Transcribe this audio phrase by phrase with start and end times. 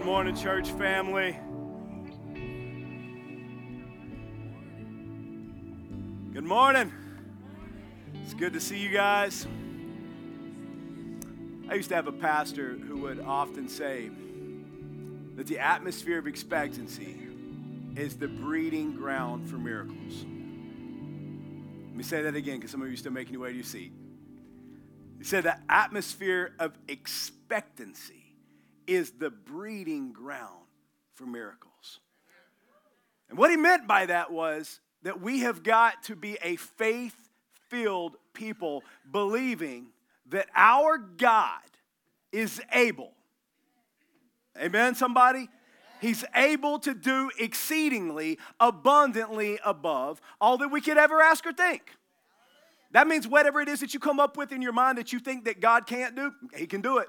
[0.00, 1.38] Good morning, church family.
[6.32, 6.90] Good morning.
[8.24, 9.46] It's good to see you guys.
[11.68, 14.10] I used to have a pastor who would often say
[15.36, 17.18] that the atmosphere of expectancy
[17.94, 20.24] is the breeding ground for miracles.
[21.88, 23.54] Let me say that again because some of you are still making your way to
[23.54, 23.92] your seat.
[25.18, 28.19] He said the atmosphere of expectancy
[28.86, 30.66] is the breeding ground
[31.14, 32.00] for miracles.
[33.28, 37.16] And what he meant by that was that we have got to be a faith
[37.68, 39.86] filled people believing
[40.30, 41.60] that our God
[42.32, 43.12] is able.
[44.60, 45.48] Amen, somebody?
[46.00, 51.94] He's able to do exceedingly abundantly above all that we could ever ask or think.
[52.92, 55.20] That means whatever it is that you come up with in your mind that you
[55.20, 57.08] think that God can't do, He can do it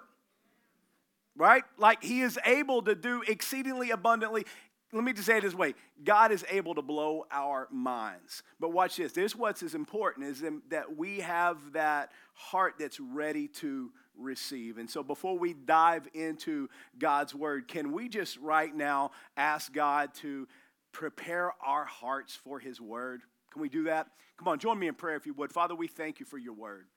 [1.36, 1.64] right?
[1.78, 4.46] Like he is able to do exceedingly abundantly.
[4.94, 5.74] Let me just say it this way
[6.04, 8.44] God is able to blow our minds.
[8.60, 9.14] But watch this.
[9.14, 14.78] This what's as important is that we have that heart that's ready to receive.
[14.78, 20.14] And so before we dive into God's word, can we just right now ask God
[20.16, 20.48] to
[20.92, 23.22] prepare our hearts for his word?
[23.54, 24.08] Can we do that?
[24.38, 25.54] Come on, join me in prayer if you would.
[25.54, 26.88] Father, we thank you for your word.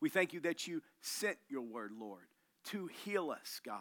[0.00, 2.26] We thank you that you sent your word, Lord
[2.70, 3.80] to heal us, God,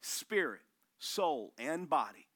[0.00, 0.60] spirit,
[0.98, 2.26] soul, and body.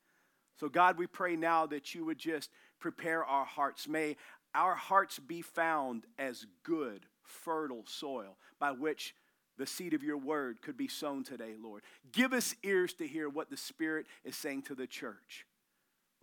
[0.59, 3.89] So, God, we pray now that you would just prepare our hearts.
[3.89, 4.17] May
[4.55, 9.15] our hearts be found as good, fertile soil by which
[9.57, 11.83] the seed of your word could be sown today, Lord.
[12.13, 15.47] Give us ears to hear what the Spirit is saying to the church.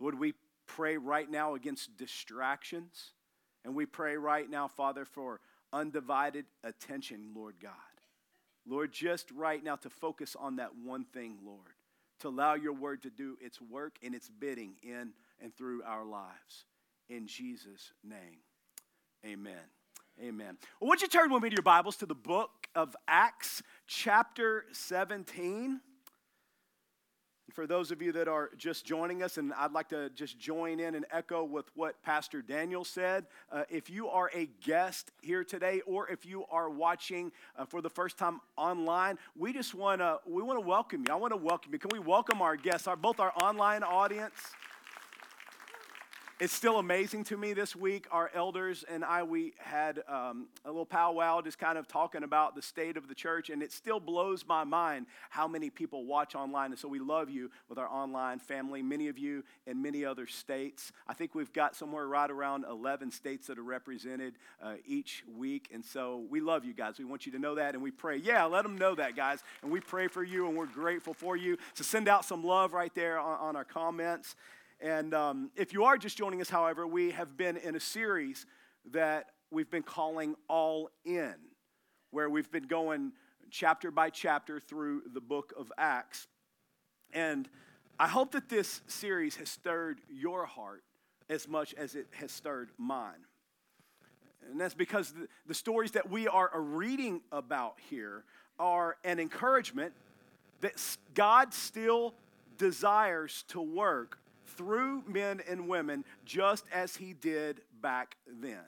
[0.00, 0.34] Lord, we
[0.66, 3.12] pray right now against distractions,
[3.64, 5.40] and we pray right now, Father, for
[5.72, 7.72] undivided attention, Lord God.
[8.68, 11.74] Lord, just right now to focus on that one thing, Lord,
[12.20, 16.04] to allow your word to do its work and its bidding in and through our
[16.04, 16.66] lives.
[17.08, 18.40] In Jesus' name,
[19.24, 19.54] amen.
[20.20, 20.58] Amen.
[20.80, 24.64] Well, would you turn with me to your Bibles to the book of Acts, chapter
[24.72, 25.80] 17?
[27.52, 30.80] For those of you that are just joining us, and I'd like to just join
[30.80, 33.26] in and echo with what Pastor Daniel said.
[33.50, 37.80] Uh, if you are a guest here today, or if you are watching uh, for
[37.80, 41.12] the first time online, we just want to we want to welcome you.
[41.12, 41.78] I want to welcome you.
[41.78, 44.34] Can we welcome our guests, our, both our online audience?
[46.40, 48.06] It's still amazing to me this week.
[48.12, 52.54] Our elders and I, we had um, a little powwow just kind of talking about
[52.54, 56.36] the state of the church, and it still blows my mind how many people watch
[56.36, 56.70] online.
[56.70, 60.28] And so we love you with our online family, many of you in many other
[60.28, 60.92] states.
[61.08, 65.70] I think we've got somewhere right around 11 states that are represented uh, each week.
[65.74, 67.00] And so we love you guys.
[67.00, 68.16] We want you to know that, and we pray.
[68.16, 69.42] Yeah, let them know that, guys.
[69.62, 71.58] And we pray for you, and we're grateful for you.
[71.74, 74.36] So send out some love right there on, on our comments.
[74.80, 78.46] And um, if you are just joining us, however, we have been in a series
[78.92, 81.34] that we've been calling All In,
[82.12, 83.12] where we've been going
[83.50, 86.28] chapter by chapter through the book of Acts.
[87.12, 87.48] And
[87.98, 90.84] I hope that this series has stirred your heart
[91.28, 93.26] as much as it has stirred mine.
[94.48, 98.24] And that's because the, the stories that we are reading about here
[98.60, 99.92] are an encouragement
[100.60, 100.74] that
[101.14, 102.14] God still
[102.58, 104.18] desires to work
[104.58, 108.58] through men and women just as he did back then.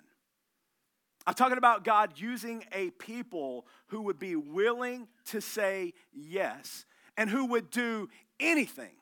[1.27, 6.87] I'm talking about God using a people who would be willing to say yes
[7.17, 8.09] and who would do
[8.39, 8.95] anything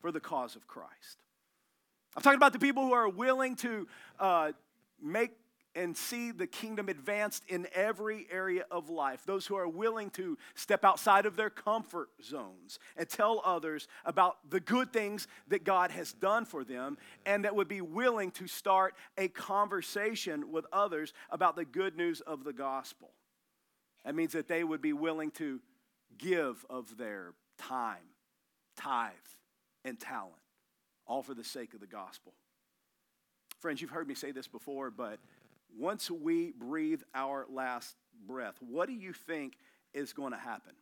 [0.00, 1.18] for the cause of Christ.
[2.16, 3.86] I'm talking about the people who are willing to
[4.18, 4.52] uh,
[5.02, 5.32] make
[5.74, 9.22] and see the kingdom advanced in every area of life.
[9.24, 14.38] Those who are willing to step outside of their comfort zones and tell others about
[14.50, 18.46] the good things that God has done for them, and that would be willing to
[18.46, 23.10] start a conversation with others about the good news of the gospel.
[24.04, 25.60] That means that they would be willing to
[26.16, 27.96] give of their time,
[28.76, 29.12] tithe,
[29.84, 30.34] and talent,
[31.06, 32.32] all for the sake of the gospel.
[33.60, 35.18] Friends, you've heard me say this before, but
[35.76, 39.54] once we breathe our last breath, what do you think
[39.94, 40.72] is going to happen?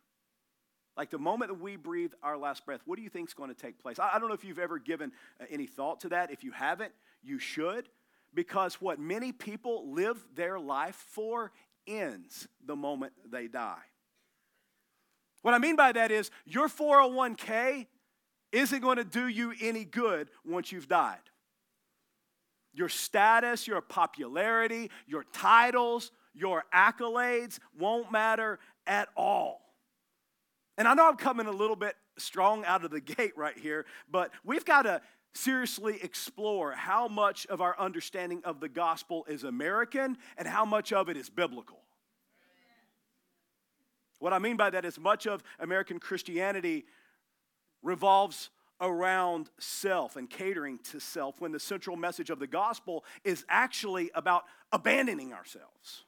[0.95, 3.53] Like the moment that we breathe our last breath, what do you think is going
[3.53, 3.99] to take place?
[3.99, 6.31] I, don't know if you've ever given uh, any thought to that.
[6.31, 6.91] If you haven't,
[7.23, 7.87] you should,
[8.33, 11.51] because what many people live their life for
[11.85, 13.83] ends the moment they die.
[15.43, 17.85] What I mean by that is your 401k
[18.51, 21.19] isn't going to do you any good once you've died.
[22.77, 29.73] Your status, your popularity, your titles, your accolades won't matter at all.
[30.77, 33.87] And I know I'm coming a little bit strong out of the gate right here,
[34.11, 35.01] but we've got to
[35.33, 40.93] seriously explore how much of our understanding of the gospel is American and how much
[40.93, 41.79] of it is biblical.
[44.19, 46.85] What I mean by that is much of American Christianity
[47.81, 53.45] revolves around self and catering to self when the central message of the gospel is
[53.49, 56.03] actually about abandoning ourselves.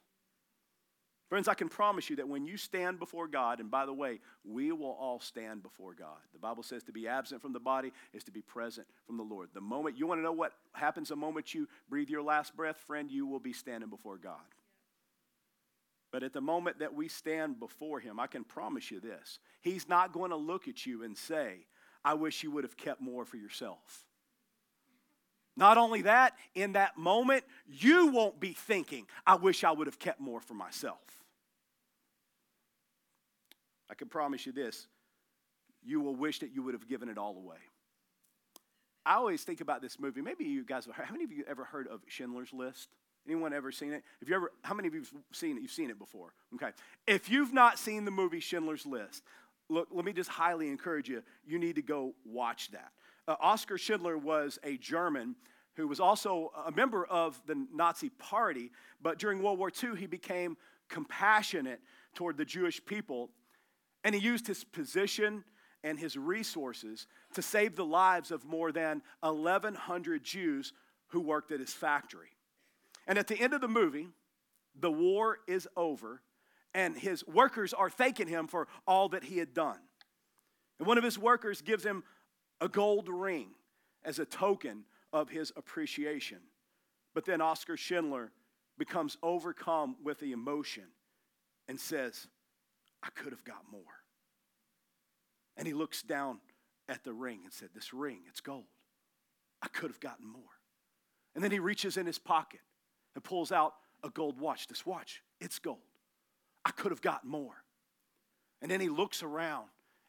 [1.30, 4.20] Friends, I can promise you that when you stand before God, and by the way,
[4.44, 6.18] we will all stand before God.
[6.34, 9.24] The Bible says to be absent from the body is to be present from the
[9.24, 9.50] Lord.
[9.54, 12.78] The moment you want to know what happens the moment you breathe your last breath,
[12.78, 14.40] friend, you will be standing before God.
[16.12, 19.88] But at the moment that we stand before Him, I can promise you this He's
[19.88, 21.68] not going to look at you and say,
[22.04, 24.06] I wish you would have kept more for yourself.
[25.58, 30.00] Not only that, in that moment, you won't be thinking, I wish I would have
[30.00, 31.00] kept more for myself.
[33.90, 34.88] I can promise you this
[35.84, 37.58] you will wish that you would have given it all away.
[39.06, 40.22] I always think about this movie.
[40.22, 42.90] Maybe you guys, how many of you ever heard of Schindler's List?
[43.26, 44.04] Anyone ever seen it?
[44.22, 45.62] If you ever, how many of you have seen it?
[45.62, 46.34] You've seen it before.
[46.56, 46.72] Okay.
[47.08, 49.24] If you've not seen the movie Schindler's List,
[49.70, 51.24] look, let me just highly encourage you.
[51.46, 52.92] You need to go watch that.
[53.28, 55.36] Uh, Oskar Schindler was a German
[55.76, 58.72] who was also a member of the Nazi Party,
[59.02, 60.58] but during World War II, he became
[60.90, 61.80] compassionate
[62.16, 63.30] toward the Jewish people
[64.04, 65.44] and he used his position
[65.84, 70.74] and his resources to save the lives of more than 1,100 Jews
[71.08, 72.30] who worked at his factory.
[73.08, 74.10] And at the end of the movie,
[74.80, 76.22] the war is over,
[76.74, 79.80] and his workers are thanking him for all that he had done.
[80.78, 82.04] And one of his workers gives him
[82.62, 83.50] a gold ring
[84.04, 86.40] as a token of his appreciation.
[87.14, 88.32] But then Oskar Schindler
[88.78, 90.86] becomes overcome with the emotion
[91.68, 92.28] and says,
[93.04, 93.82] I could have got more.
[95.58, 96.40] And he looks down
[96.88, 98.66] at the ring and said, This ring, it's gold.
[99.62, 100.42] I could have gotten more.
[101.36, 102.62] And then he reaches in his pocket
[103.16, 103.74] and pulls out
[104.04, 104.68] a gold watch.
[104.68, 105.80] This watch, it's gold.
[106.66, 107.64] I could have gotten more.
[108.62, 109.68] And then he looks around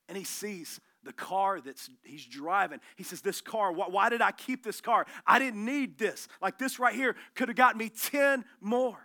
[0.08, 2.80] and he sees the car that's he's driving.
[2.96, 5.06] He says, This car, why, why did I keep this car?
[5.26, 6.28] I didn't need this.
[6.42, 8.98] Like this right here could have gotten me 10 more.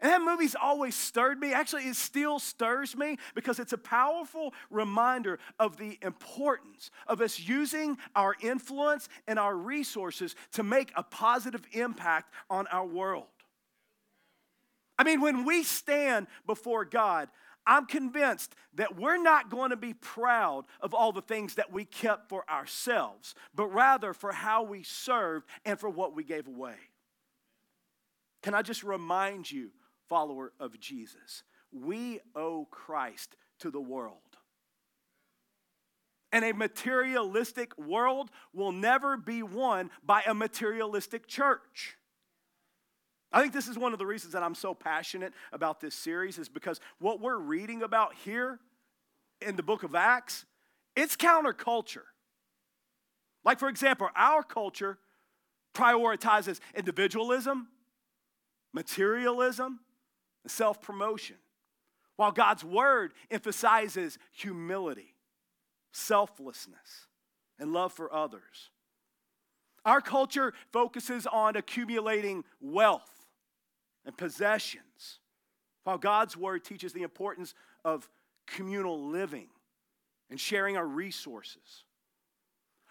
[0.00, 1.54] And that movie's always stirred me.
[1.54, 7.40] Actually, it still stirs me because it's a powerful reminder of the importance of us
[7.40, 13.24] using our influence and our resources to make a positive impact on our world.
[14.98, 17.28] I mean, when we stand before God,
[17.66, 21.84] I'm convinced that we're not going to be proud of all the things that we
[21.84, 26.76] kept for ourselves, but rather for how we served and for what we gave away.
[28.42, 29.70] Can I just remind you
[30.08, 31.42] follower of Jesus.
[31.72, 34.16] We owe Christ to the world.
[36.32, 41.96] And a materialistic world will never be won by a materialistic church.
[43.36, 46.38] I think this is one of the reasons that I'm so passionate about this series
[46.38, 48.60] is because what we're reading about here
[49.42, 50.46] in the book of Acts,
[50.96, 52.06] it's counterculture.
[53.44, 54.96] Like, for example, our culture
[55.74, 57.68] prioritizes individualism,
[58.72, 59.80] materialism,
[60.42, 61.36] and self promotion,
[62.16, 65.12] while God's word emphasizes humility,
[65.92, 67.06] selflessness,
[67.58, 68.70] and love for others.
[69.84, 73.15] Our culture focuses on accumulating wealth
[74.06, 75.20] and possessions,
[75.84, 78.08] while God's word teaches the importance of
[78.46, 79.48] communal living
[80.30, 81.84] and sharing our resources.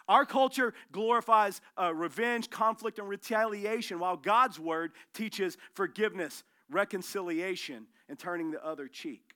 [0.07, 8.17] Our culture glorifies uh, revenge, conflict, and retaliation, while God's word teaches forgiveness reconciliation, and
[8.17, 9.35] turning the other cheek.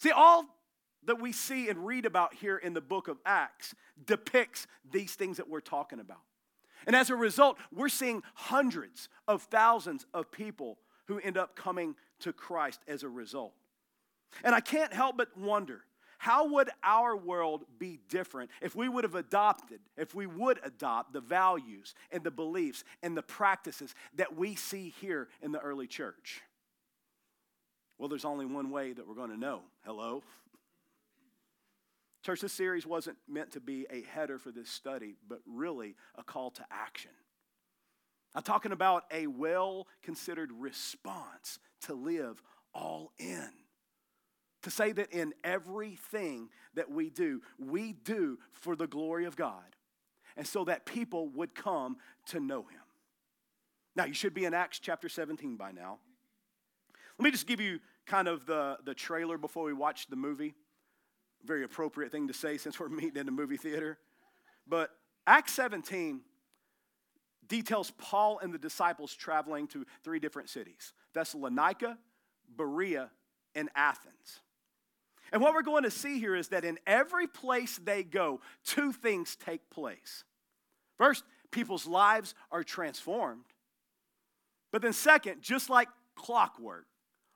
[0.00, 0.44] See, all
[1.04, 5.38] that we see and read about here in the book of Acts depicts these things
[5.38, 6.20] that we're talking about.
[6.86, 11.94] And as a result, we're seeing hundreds of thousands of people who end up coming
[12.20, 13.52] to Christ as a result.
[14.44, 15.82] And I can't help but wonder
[16.18, 21.12] how would our world be different if we would have adopted, if we would adopt
[21.12, 25.86] the values and the beliefs and the practices that we see here in the early
[25.86, 26.42] church?
[27.98, 29.62] Well, there's only one way that we're going to know.
[29.84, 30.22] Hello?
[32.28, 36.22] Church, this series wasn't meant to be a header for this study, but really a
[36.22, 37.12] call to action.
[38.34, 42.42] I'm talking about a well considered response to live
[42.74, 43.48] all in
[44.60, 49.74] to say that in everything that we do, we do for the glory of God,
[50.36, 52.82] and so that people would come to know Him.
[53.96, 55.96] Now, you should be in Acts chapter 17 by now.
[57.18, 60.52] Let me just give you kind of the, the trailer before we watch the movie.
[61.44, 63.98] Very appropriate thing to say since we're meeting in a movie theater.
[64.66, 64.90] But
[65.26, 66.20] Acts 17
[67.48, 71.98] details Paul and the disciples traveling to three different cities Thessalonica,
[72.56, 73.10] Berea,
[73.54, 74.40] and Athens.
[75.32, 78.92] And what we're going to see here is that in every place they go, two
[78.92, 80.24] things take place.
[80.96, 83.44] First, people's lives are transformed.
[84.72, 86.86] But then, second, just like clockwork,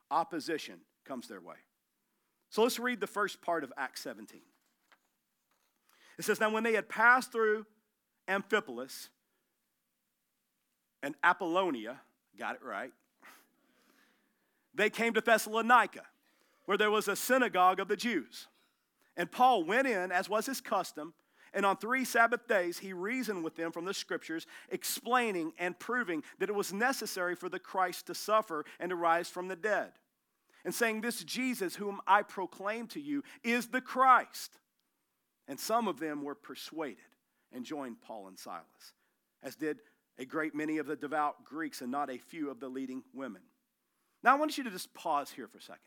[0.09, 1.55] opposition comes their way.
[2.53, 4.39] So let's read the first part of Acts 17.
[6.19, 7.65] It says, Now when they had passed through
[8.27, 9.09] Amphipolis
[11.01, 11.99] and Apollonia,
[12.37, 12.91] got it right,
[14.75, 16.03] they came to Thessalonica,
[16.65, 18.45] where there was a synagogue of the Jews.
[19.17, 21.15] And Paul went in, as was his custom,
[21.55, 26.21] and on three Sabbath days he reasoned with them from the scriptures, explaining and proving
[26.37, 29.93] that it was necessary for the Christ to suffer and to rise from the dead.
[30.65, 34.59] And saying, This Jesus, whom I proclaim to you, is the Christ.
[35.47, 37.03] And some of them were persuaded
[37.51, 38.93] and joined Paul and Silas,
[39.41, 39.79] as did
[40.17, 43.41] a great many of the devout Greeks and not a few of the leading women.
[44.23, 45.81] Now, I want you to just pause here for a second.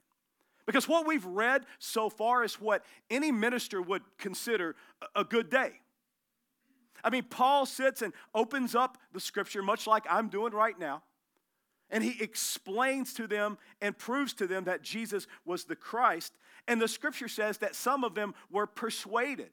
[0.67, 4.75] Because what we've read so far is what any minister would consider
[5.15, 5.71] a good day.
[7.05, 11.03] I mean, Paul sits and opens up the scripture, much like I'm doing right now,
[11.91, 16.33] and he explains to them and proves to them that Jesus was the Christ.
[16.67, 19.51] And the scripture says that some of them were persuaded,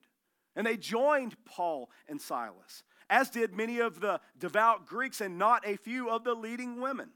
[0.56, 5.68] and they joined Paul and Silas, as did many of the devout Greeks and not
[5.68, 7.10] a few of the leading women.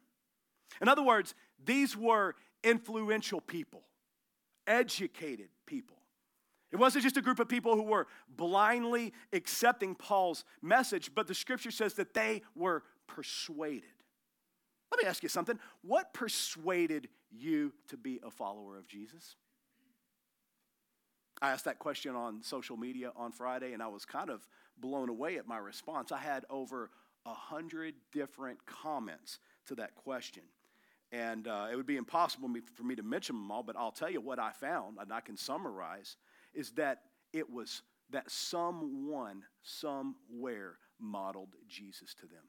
[0.81, 1.33] In other words,
[1.63, 3.83] these were influential people,
[4.67, 5.97] educated people.
[6.71, 11.33] It wasn't just a group of people who were blindly accepting Paul's message, but the
[11.33, 13.96] scripture says that they were persuaded.
[14.91, 15.59] Let me ask you something.
[15.81, 19.35] What persuaded you to be a follower of Jesus?
[21.41, 24.47] I asked that question on social media on Friday, and I was kind of
[24.79, 26.11] blown away at my response.
[26.11, 26.89] I had over
[27.25, 30.43] a hundred different comments to that question.
[31.11, 34.09] And uh, it would be impossible for me to mention them all, but I'll tell
[34.09, 36.17] you what I found, and I can summarize,
[36.53, 37.01] is that
[37.33, 42.43] it was that someone, somewhere, modeled Jesus to them.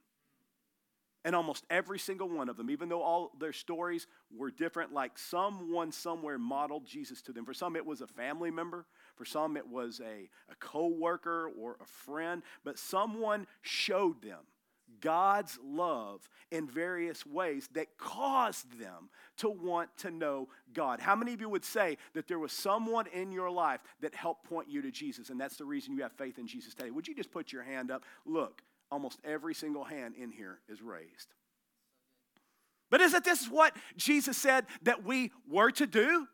[1.25, 5.19] And almost every single one of them, even though all their stories were different, like
[5.19, 7.45] someone somewhere modeled Jesus to them.
[7.45, 8.87] For some, it was a family member.
[9.17, 12.43] For some, it was a, a co worker or a friend.
[12.65, 14.39] But someone showed them
[15.01, 21.01] God's love in various ways that caused them to want to know God.
[21.01, 24.45] How many of you would say that there was someone in your life that helped
[24.45, 26.91] point you to Jesus, and that's the reason you have faith in Jesus today?
[26.91, 28.05] Would you just put your hand up?
[28.25, 31.35] Look, almost every single hand in here is raised.
[32.90, 36.26] But isn't this what Jesus said that we were to do?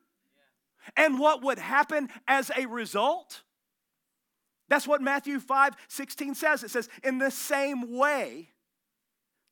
[0.97, 3.43] And what would happen as a result?
[4.69, 6.63] That's what Matthew 5 16 says.
[6.63, 8.51] It says, in the same way,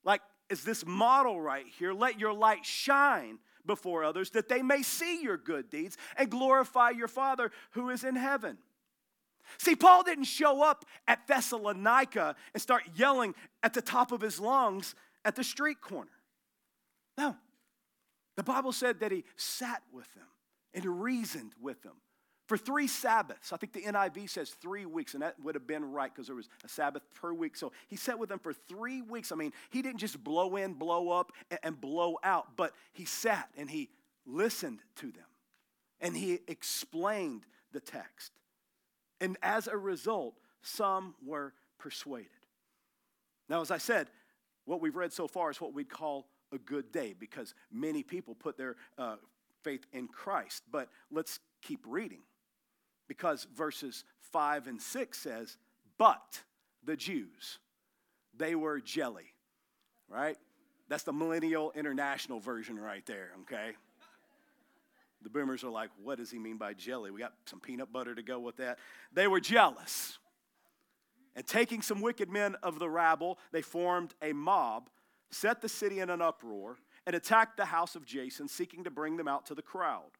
[0.04, 4.82] like is this model right here, let your light shine before others that they may
[4.82, 8.59] see your good deeds and glorify your Father who is in heaven.
[9.59, 14.40] See, Paul didn't show up at Thessalonica and start yelling at the top of his
[14.40, 14.94] lungs
[15.25, 16.11] at the street corner.
[17.16, 17.37] No.
[18.37, 20.26] The Bible said that he sat with them
[20.75, 21.94] and reasoned with them
[22.49, 23.52] for three Sabbaths.
[23.52, 26.37] I think the NIV says three weeks, and that would have been right because there
[26.37, 27.56] was a Sabbath per week.
[27.56, 29.32] So he sat with them for three weeks.
[29.32, 31.32] I mean, he didn't just blow in, blow up,
[31.62, 33.90] and blow out, but he sat and he
[34.26, 35.25] listened to them
[36.00, 38.32] and he explained the text.
[39.23, 42.29] And as a result, some were persuaded.
[43.49, 44.09] Now, as I said,
[44.64, 48.35] what we've read so far is what we'd call a good day because many people
[48.35, 49.17] put their uh,
[49.62, 50.64] faith in Christ.
[50.73, 52.23] But let's keep reading
[53.07, 54.02] because verses
[54.33, 55.57] 5 and 6 says,
[55.99, 56.43] But
[56.85, 57.61] the Jews,
[58.37, 59.35] they were jelly,
[60.09, 60.37] right?
[60.88, 63.76] That's the Millennial International version right there, okay?
[65.23, 67.11] The boomers are like, what does he mean by jelly?
[67.11, 68.79] We got some peanut butter to go with that.
[69.12, 70.19] They were jealous.
[71.35, 74.91] And taking some wicked men of the rabble, they formed a mob,
[75.31, 79.17] set the city in an uproar, and attacked the house of Jason, seeking to bring
[79.17, 80.11] them out to the crowd.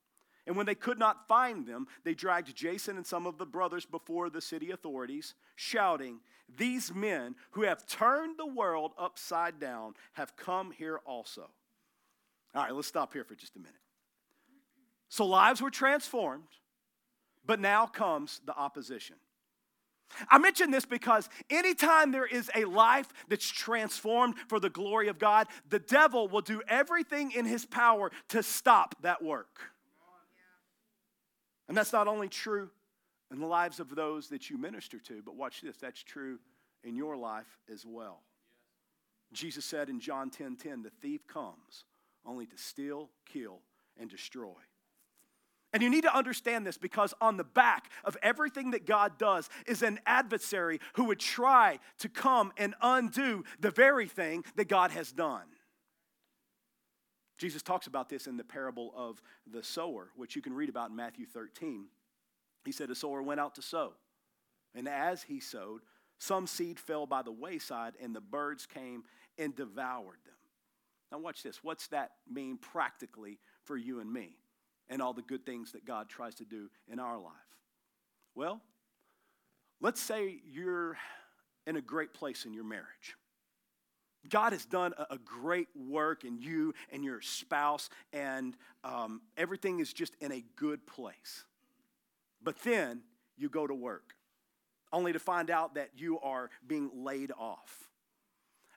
[0.47, 3.87] And when they could not find them, they dragged Jason and some of the brothers
[3.87, 6.21] before the city authorities, shouting,
[6.57, 11.51] These men who have turned the world upside down have come here also.
[12.55, 13.82] All right, let's stop here for just a minute.
[15.13, 16.49] So lives were transformed,
[17.45, 19.17] but now comes the opposition.
[20.31, 25.19] I mention this because anytime there is a life that's transformed for the glory of
[25.19, 29.61] God, the devil will do everything in his power to stop that work.
[31.69, 32.71] And that's not only true
[33.31, 36.39] in the lives of those that you minister to, but watch this, that's true
[36.85, 38.23] in your life as well.
[39.35, 41.85] Jesus said in John 10:10, 10, 10, the thief comes
[42.25, 43.59] only to steal, kill,
[44.01, 44.55] and destroy.
[45.73, 49.49] And you need to understand this because on the back of everything that God does
[49.67, 54.91] is an adversary who would try to come and undo the very thing that God
[54.91, 55.45] has done.
[57.39, 60.91] Jesus talks about this in the parable of the sower, which you can read about
[60.91, 61.87] in Matthew 13.
[62.65, 63.95] He said, A sower went out to sow.
[64.75, 65.81] And as he sowed,
[66.19, 69.03] some seed fell by the wayside, and the birds came
[69.39, 70.35] and devoured them.
[71.11, 71.65] Now, watch this.
[71.65, 74.37] What's that mean practically for you and me
[74.93, 77.33] and all the good things that God tries to do in our life?
[78.35, 78.61] Well,
[79.81, 80.99] let's say you're
[81.67, 83.17] in a great place in your marriage.
[84.29, 89.93] God has done a, great work in you and your spouse, and um, everything is
[89.93, 91.45] just in a good place.
[92.41, 93.01] But then
[93.37, 94.15] you go to work,
[94.93, 97.89] only to find out that you are being laid off.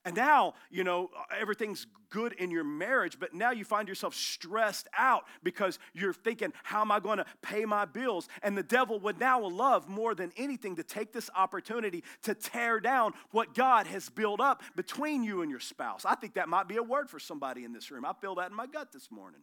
[0.05, 4.13] And now, you know, uh, everything's good in your marriage, but now you find yourself
[4.13, 8.29] stressed out because you're thinking, how am I going to pay my bills?
[8.43, 12.79] And the devil would now love more than anything to take this opportunity to tear
[12.79, 16.05] down what God has built up between you and your spouse.
[16.05, 18.05] I think that might be a word for somebody in this room.
[18.05, 19.41] I feel that in my gut this morning.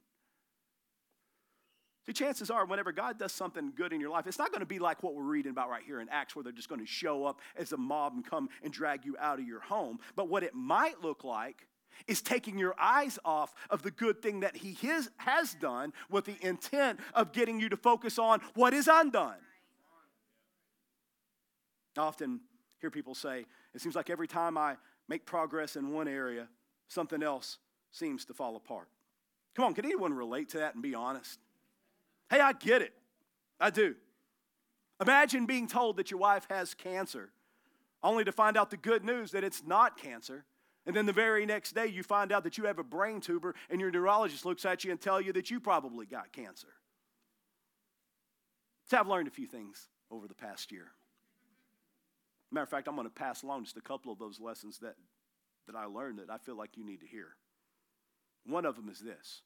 [2.07, 4.67] See, chances are, whenever God does something good in your life, it's not going to
[4.67, 6.87] be like what we're reading about right here in Acts, where they're just going to
[6.87, 10.01] show up as a mob and come and drag you out of your home.
[10.17, 11.69] But what it might look like
[12.09, 16.25] is taking your eyes off of the good thing that He has, has done with
[16.25, 19.37] the intent of getting you to focus on what is undone.
[21.97, 22.41] I often
[22.81, 23.45] hear people say,
[23.75, 24.77] it seems like every time I
[25.09, 26.49] make progress in one area,
[26.89, 27.59] something else
[27.93, 28.89] seems to fall apart.
[29.55, 31.39] Come on, can anyone relate to that and be honest?
[32.33, 32.95] Hey, I get it.
[33.61, 33.95] I do.
[35.03, 37.31] Imagine being told that your wife has cancer,
[38.03, 40.47] only to find out the good news that it's not cancer.
[40.87, 43.55] And then the very next day, you find out that you have a brain tumor,
[43.69, 46.69] and your neurologist looks at you and tell you that you probably got cancer.
[48.87, 50.87] So I've learned a few things over the past year.
[52.51, 54.95] Matter of fact, I'm going to pass along just a couple of those lessons that,
[55.67, 57.37] that I learned that I feel like you need to hear.
[58.47, 59.43] One of them is this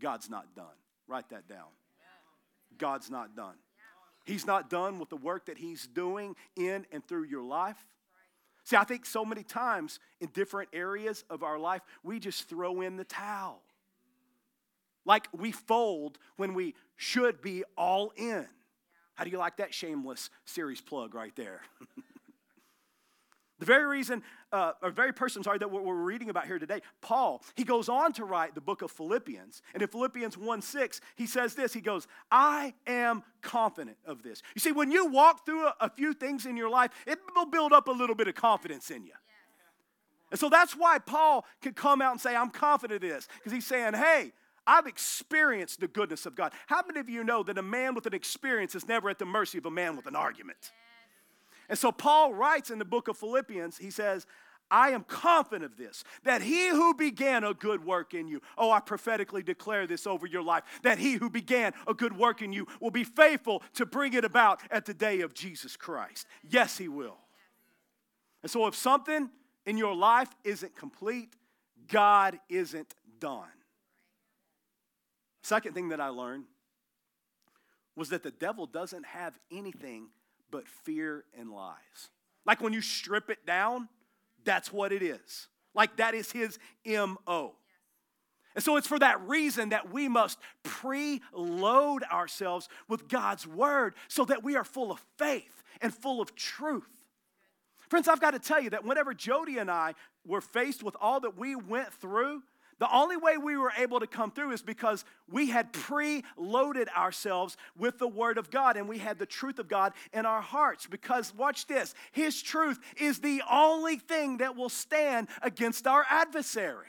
[0.00, 0.66] God's not done.
[1.08, 1.66] Write that down.
[2.80, 3.54] God's not done.
[4.24, 7.76] He's not done with the work that He's doing in and through your life.
[8.64, 12.80] See, I think so many times in different areas of our life, we just throw
[12.80, 13.62] in the towel.
[15.04, 18.46] Like we fold when we should be all in.
[19.14, 21.62] How do you like that shameless series plug right there?
[23.60, 27.42] The very reason, uh, or very person, sorry, that we're reading about here today, Paul,
[27.54, 29.60] he goes on to write the book of Philippians.
[29.74, 34.42] And in Philippians 1 6, he says this He goes, I am confident of this.
[34.54, 37.46] You see, when you walk through a, a few things in your life, it will
[37.46, 39.12] build up a little bit of confidence in you.
[40.30, 43.52] And so that's why Paul could come out and say, I'm confident of this, because
[43.52, 44.32] he's saying, hey,
[44.66, 46.52] I've experienced the goodness of God.
[46.66, 49.26] How many of you know that a man with an experience is never at the
[49.26, 50.72] mercy of a man with an argument?
[51.70, 54.26] And so Paul writes in the book of Philippians, he says,
[54.72, 58.70] I am confident of this, that he who began a good work in you, oh,
[58.70, 62.52] I prophetically declare this over your life, that he who began a good work in
[62.52, 66.26] you will be faithful to bring it about at the day of Jesus Christ.
[66.48, 67.18] Yes, he will.
[68.42, 69.30] And so if something
[69.64, 71.34] in your life isn't complete,
[71.88, 73.48] God isn't done.
[75.42, 76.44] Second thing that I learned
[77.96, 80.08] was that the devil doesn't have anything
[80.50, 82.10] but fear and lies.
[82.46, 83.88] Like when you strip it down,
[84.44, 85.48] that's what it is.
[85.74, 87.54] Like that is his MO.
[88.54, 94.24] And so it's for that reason that we must preload ourselves with God's word so
[94.24, 96.88] that we are full of faith and full of truth.
[97.88, 99.94] Friends, I've got to tell you that whenever Jody and I
[100.26, 102.42] were faced with all that we went through,
[102.80, 107.58] the only way we were able to come through is because we had pre-loaded ourselves
[107.76, 110.86] with the Word of God and we had the truth of God in our hearts.
[110.86, 116.86] Because, watch this, His truth is the only thing that will stand against our adversary.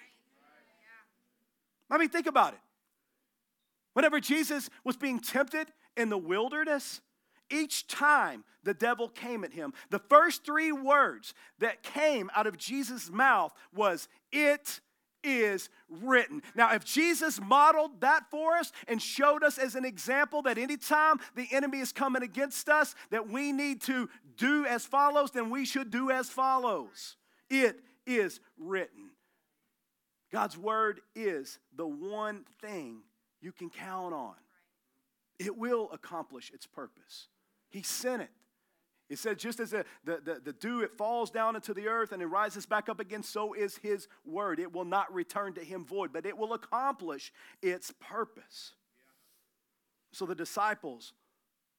[1.89, 2.59] I mean, think about it.
[3.91, 7.01] Whenever Jesus was being tempted in the wilderness,
[7.49, 12.57] each time the devil came at him, the first three words that came out of
[12.57, 14.79] Jesus' mouth was, It
[15.23, 16.41] is written.
[16.55, 21.19] Now, if Jesus modeled that for us and showed us as an example that anytime
[21.35, 25.65] the enemy is coming against us, that we need to do as follows, then we
[25.65, 27.17] should do as follows.
[27.49, 29.11] It is written.
[30.31, 33.01] God's word is the one thing
[33.41, 34.35] you can count on.
[35.39, 37.27] It will accomplish its purpose.
[37.69, 38.29] He sent it.
[39.11, 42.21] It said, just as the, the, the, dew, it falls down into the earth and
[42.21, 44.57] it rises back up again, so is his word.
[44.57, 48.71] It will not return to him void, but it will accomplish its purpose.
[50.13, 51.11] So the disciples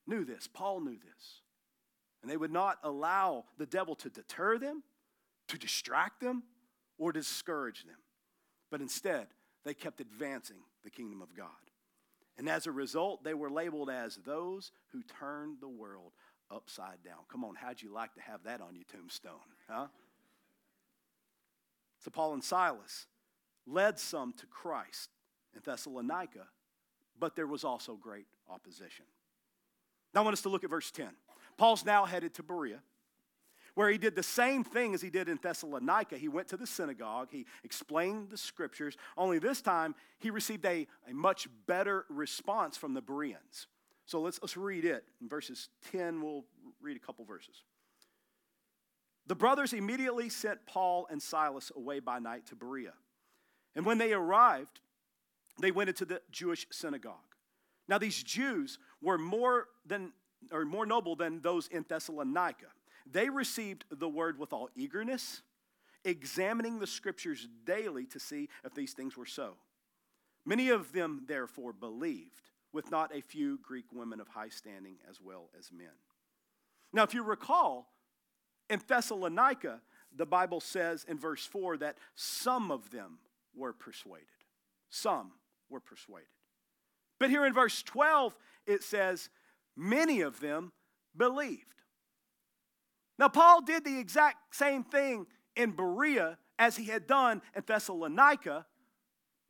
[0.06, 0.46] knew this.
[0.46, 1.40] Paul knew this.
[2.20, 4.82] And they would not allow the devil to deter them,
[5.48, 6.42] to distract them,
[6.98, 7.96] or discourage them.
[8.70, 9.28] But instead,
[9.64, 11.48] they kept advancing the kingdom of God.
[12.36, 16.12] And as a result, they were labeled as those who turned the world
[16.52, 17.18] upside down.
[17.30, 19.32] Come on, how'd you like to have that on your tombstone?
[19.68, 19.86] Huh?
[22.00, 23.06] So Paul and Silas
[23.66, 25.10] led some to Christ
[25.54, 26.46] in Thessalonica,
[27.18, 29.04] but there was also great opposition.
[30.14, 31.08] Now I want us to look at verse 10.
[31.56, 32.80] Paul's now headed to Berea,
[33.74, 36.18] where he did the same thing as he did in Thessalonica.
[36.18, 40.86] He went to the synagogue, he explained the scriptures, only this time he received a,
[41.08, 43.68] a much better response from the Bereans.
[44.06, 45.04] So let's, let's read it.
[45.20, 46.44] In verses 10, we'll
[46.80, 47.62] read a couple verses.
[49.26, 52.94] The brothers immediately sent Paul and Silas away by night to Berea.
[53.74, 54.80] And when they arrived,
[55.60, 57.16] they went into the Jewish synagogue.
[57.88, 60.12] Now, these Jews were more than
[60.50, 62.66] or more noble than those in Thessalonica.
[63.10, 65.42] They received the word with all eagerness,
[66.04, 69.54] examining the scriptures daily to see if these things were so.
[70.44, 75.20] Many of them, therefore, believed with not a few Greek women of high standing as
[75.20, 75.92] well as men.
[76.92, 77.88] Now, if you recall,
[78.68, 79.80] in Thessalonica,
[80.14, 83.18] the Bible says in verse 4 that some of them
[83.54, 84.26] were persuaded.
[84.90, 85.32] Some
[85.70, 86.28] were persuaded.
[87.18, 89.28] But here in verse 12, it says,
[89.76, 90.72] many of them
[91.16, 91.66] believed.
[93.18, 98.66] Now, Paul did the exact same thing in Berea as he had done in Thessalonica,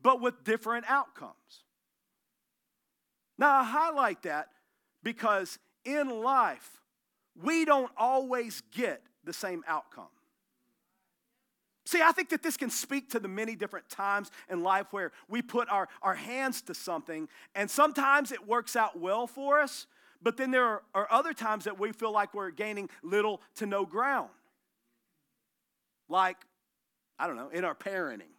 [0.01, 1.65] but with different outcomes.
[3.43, 4.51] Now, I highlight that
[5.03, 6.81] because in life,
[7.35, 10.07] we don't always get the same outcome.
[11.85, 15.11] See, I think that this can speak to the many different times in life where
[15.29, 19.89] we put our, our hands to something, and sometimes it works out well for us,
[20.23, 23.67] but then there are, are other times that we feel like we're gaining little to
[23.67, 24.31] no ground.
[26.09, 26.37] Like,
[27.19, 28.31] I don't know, in our parenting.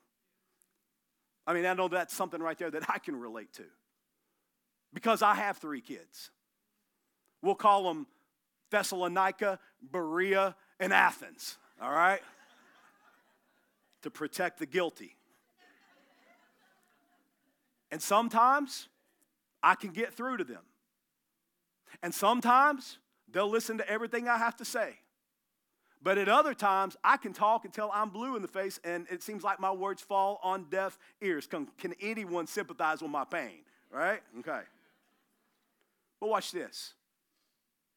[1.46, 3.66] I mean, I know that's something right there that I can relate to
[4.93, 6.32] because I have three kids.
[7.41, 8.08] We'll call them
[8.69, 12.21] Thessalonica, Berea, and Athens, all right?
[14.03, 15.15] to protect the guilty.
[17.91, 18.88] And sometimes
[19.62, 20.63] I can get through to them.
[22.01, 22.97] And sometimes
[23.32, 24.97] they'll listen to everything I have to say.
[26.01, 29.23] But at other times, I can talk until I'm blue in the face and it
[29.23, 31.47] seems like my words fall on deaf ears.
[31.47, 33.60] Can, can anyone sympathize with my pain?
[33.91, 34.21] Right?
[34.39, 34.62] Okay.
[36.23, 36.93] But watch this.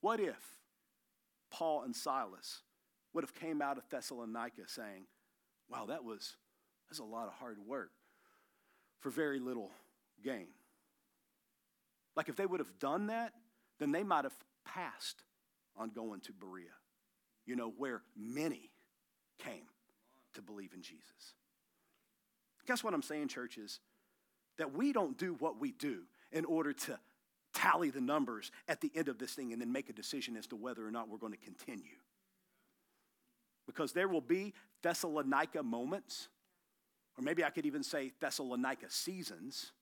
[0.01, 0.59] What if
[1.49, 2.63] Paul and Silas
[3.13, 5.07] would have came out of Thessalonica saying,
[5.71, 6.35] wow, that was
[6.89, 7.93] that's a lot of hard work
[8.99, 9.71] for very little
[10.25, 10.49] gain.
[12.17, 13.33] Like if they would have done that,
[13.79, 14.35] then they might have
[14.65, 15.23] passed
[15.77, 16.75] on going to Berea,
[17.47, 18.73] you know, where many
[19.39, 19.69] came
[20.35, 21.37] to believe in Jesus.
[22.67, 23.79] Guess what I'm saying, church, is
[24.59, 26.99] that we don't do what we do in order to
[27.57, 30.47] tally the numbers at the end of this thing and then make a decision as
[30.47, 31.97] to whether or not we're going to continue.
[33.67, 36.29] Because there will be Thessalonica moments,
[37.19, 39.73] or maybe I could even say Thessalonica seasons,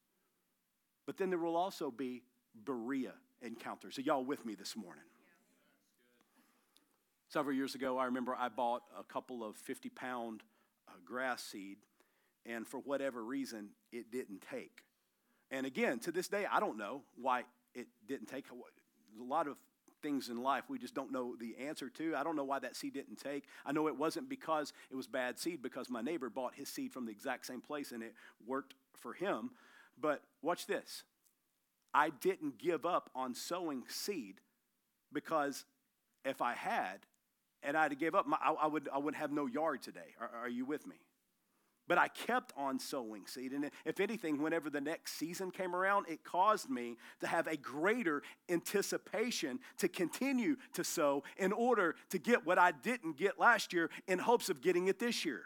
[1.04, 2.22] but then there will also be
[2.64, 3.98] Berea encounters.
[3.98, 5.02] Are y'all with me this morning?
[7.28, 10.42] Several years ago, I remember I bought a couple of 50 pound
[10.86, 11.78] uh, grass seed,
[12.46, 14.84] and for whatever reason, it didn't take.
[15.50, 17.42] And again, to this day, I don't know why
[17.74, 18.46] it didn't take.
[18.50, 19.56] A lot of
[20.02, 22.14] things in life we just don't know the answer to.
[22.14, 23.44] I don't know why that seed didn't take.
[23.64, 26.92] I know it wasn't because it was bad seed, because my neighbor bought his seed
[26.92, 28.14] from the exact same place and it
[28.46, 29.50] worked for him.
[30.00, 31.04] But watch this
[31.94, 34.40] I didn't give up on sowing seed
[35.12, 35.64] because
[36.24, 36.98] if I had,
[37.62, 40.14] and I'd give up, my, I, I, would, I would have no yard today.
[40.20, 40.96] Are, are you with me?
[41.86, 43.52] But I kept on sowing seed.
[43.52, 47.56] And if anything, whenever the next season came around, it caused me to have a
[47.56, 53.72] greater anticipation to continue to sow in order to get what I didn't get last
[53.72, 55.42] year in hopes of getting it this year.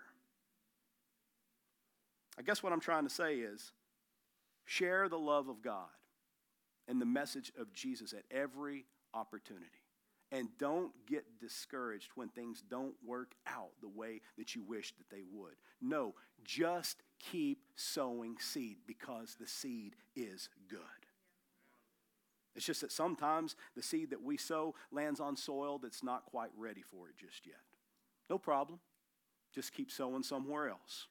[2.39, 3.73] I guess what I'm trying to say is
[4.65, 5.89] share the love of God
[6.87, 9.67] and the message of Jesus at every opportunity.
[10.31, 15.09] And don't get discouraged when things don't work out the way that you wish that
[15.11, 15.55] they would.
[15.81, 16.15] No,
[16.45, 20.81] just keep sowing seed because the seed is good.
[22.55, 26.51] It's just that sometimes the seed that we sow lands on soil that's not quite
[26.59, 27.61] ready for it just yet.
[28.29, 28.81] No problem.
[29.55, 31.07] Just keep sowing somewhere else.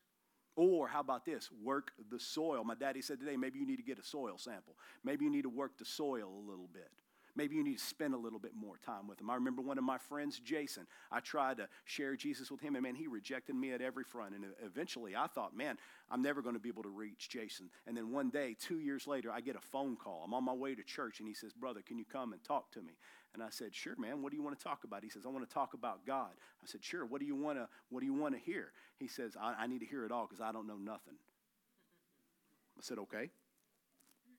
[0.56, 1.50] Or how about this?
[1.64, 2.64] Work the soil.
[2.64, 4.76] My daddy said today, maybe you need to get a soil sample.
[5.04, 6.90] Maybe you need to work the soil a little bit.
[7.38, 9.30] Maybe you need to spend a little bit more time with him.
[9.30, 10.88] I remember one of my friends, Jason.
[11.12, 14.34] I tried to share Jesus with him, and man, he rejected me at every front.
[14.34, 15.78] And eventually I thought, man,
[16.10, 17.70] I'm never going to be able to reach Jason.
[17.86, 20.24] And then one day, two years later, I get a phone call.
[20.26, 22.72] I'm on my way to church, and he says, Brother, can you come and talk
[22.72, 22.94] to me?
[23.36, 24.24] And I said, Sure, man.
[24.24, 25.04] What do you want to talk about?
[25.04, 26.32] He says, I want to talk about God.
[26.64, 27.06] I said, Sure.
[27.06, 28.72] What do you want to What do you want to hear?
[28.98, 31.14] He says, I, I need to hear it all because I don't know nothing.
[32.76, 33.30] I said, Okay.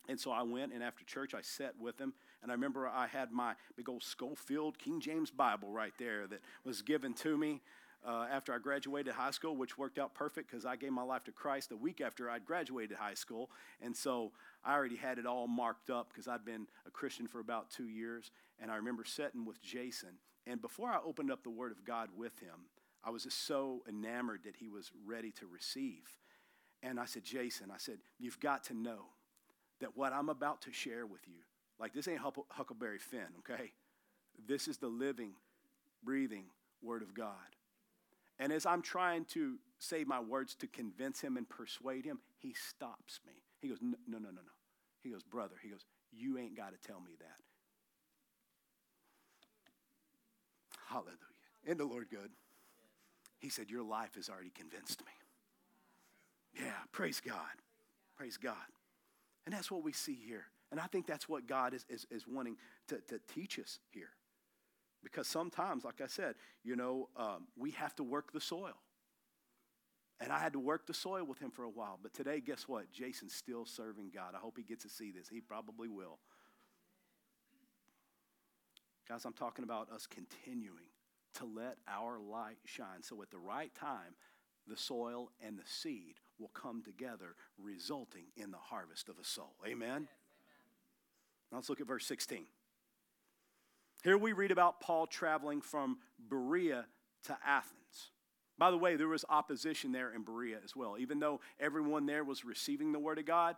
[0.08, 2.14] And so I went, and after church, I sat with him.
[2.42, 6.40] And I remember I had my big old Scofield King James Bible right there that
[6.64, 7.60] was given to me
[8.06, 11.24] uh, after I graduated high school, which worked out perfect because I gave my life
[11.24, 13.50] to Christ a week after I'd graduated high school.
[13.82, 14.32] And so
[14.64, 17.88] I already had it all marked up because I'd been a Christian for about two
[17.88, 18.30] years.
[18.60, 20.20] And I remember sitting with Jason.
[20.46, 22.70] And before I opened up the Word of God with him,
[23.04, 26.18] I was just so enamored that he was ready to receive.
[26.82, 29.06] And I said, Jason, I said, you've got to know
[29.80, 31.40] that what I'm about to share with you,
[31.78, 33.72] like this ain't Huckleberry Finn, okay?
[34.46, 35.32] This is the living,
[36.02, 36.44] breathing
[36.82, 37.32] Word of God.
[38.38, 42.54] And as I'm trying to say my words to convince him and persuade him, he
[42.54, 43.32] stops me.
[43.60, 44.52] He goes, No, no, no, no.
[45.02, 47.40] He goes, Brother, he goes, You ain't got to tell me that.
[50.88, 51.16] Hallelujah.
[51.64, 52.30] Isn't the Lord good?
[53.40, 55.12] He said, Your life has already convinced me.
[56.64, 57.36] Yeah, praise God.
[58.16, 58.56] Praise God.
[59.48, 60.44] And that's what we see here.
[60.70, 62.58] And I think that's what God is, is, is wanting
[62.88, 64.10] to, to teach us here.
[65.02, 68.74] Because sometimes, like I said, you know, um, we have to work the soil.
[70.20, 71.98] And I had to work the soil with him for a while.
[72.02, 72.92] But today, guess what?
[72.92, 74.34] Jason's still serving God.
[74.34, 75.30] I hope he gets to see this.
[75.30, 76.18] He probably will.
[79.08, 80.90] Guys, I'm talking about us continuing
[81.36, 83.00] to let our light shine.
[83.00, 84.14] So at the right time,
[84.66, 89.54] the soil and the seed will come together, resulting in the harvest of a soul.
[89.66, 90.08] Amen?
[91.50, 92.44] Now let's look at verse 16.
[94.04, 96.86] Here we read about Paul traveling from Berea
[97.24, 97.74] to Athens.
[98.58, 100.96] By the way, there was opposition there in Berea as well.
[100.98, 103.56] Even though everyone there was receiving the word of God,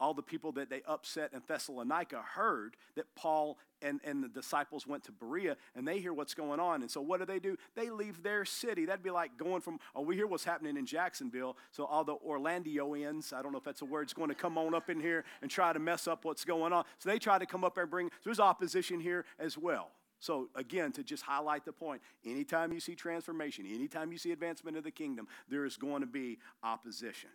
[0.00, 4.86] all the people that they upset in Thessalonica heard that Paul and, and the disciples
[4.86, 6.82] went to Berea and they hear what's going on.
[6.82, 7.56] And so what do they do?
[7.76, 8.86] They leave their city.
[8.86, 11.56] That'd be like going from, oh, we hear what's happening in Jacksonville.
[11.70, 14.56] So all the Orlandioians, I don't know if that's a word, is going to come
[14.56, 16.84] on up in here and try to mess up what's going on.
[16.98, 19.90] So they try to come up and bring, so there's opposition here as well.
[20.22, 24.76] So, again, to just highlight the point, anytime you see transformation, anytime you see advancement
[24.76, 27.30] of the kingdom, there is going to be opposition.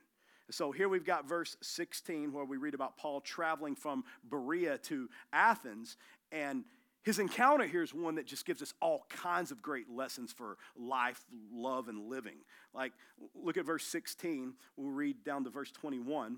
[0.51, 5.09] So here we've got verse 16 where we read about Paul traveling from Berea to
[5.33, 5.97] Athens.
[6.31, 6.65] And
[7.03, 10.57] his encounter here is one that just gives us all kinds of great lessons for
[10.75, 12.37] life, love, and living.
[12.73, 12.93] Like,
[13.33, 14.53] look at verse 16.
[14.77, 16.33] We'll read down to verse 21.
[16.33, 16.37] It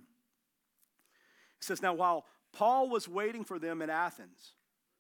[1.60, 4.54] says, Now, while Paul was waiting for them in Athens,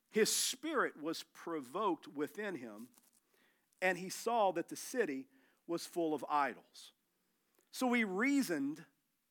[0.09, 2.87] his spirit was provoked within him,
[3.81, 5.25] and he saw that the city
[5.67, 6.93] was full of idols.
[7.71, 8.83] So he reasoned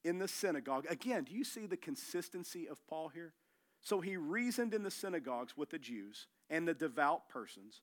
[0.04, 0.86] in the synagogue.
[0.88, 3.32] Again, do you see the consistency of Paul here?
[3.80, 7.82] So he reasoned in the synagogues with the Jews and the devout persons,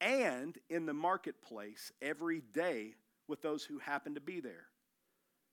[0.00, 2.94] and in the marketplace every day
[3.28, 4.66] with those who happened to be there.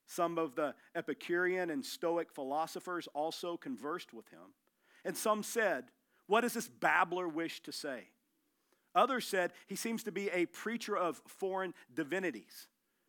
[0.08, 4.54] Some of the Epicurean and Stoic philosophers also conversed with him.
[5.06, 5.86] And some said,
[6.26, 8.10] What does this babbler wish to say?
[8.96, 12.68] Others said, He seems to be a preacher of foreign divinities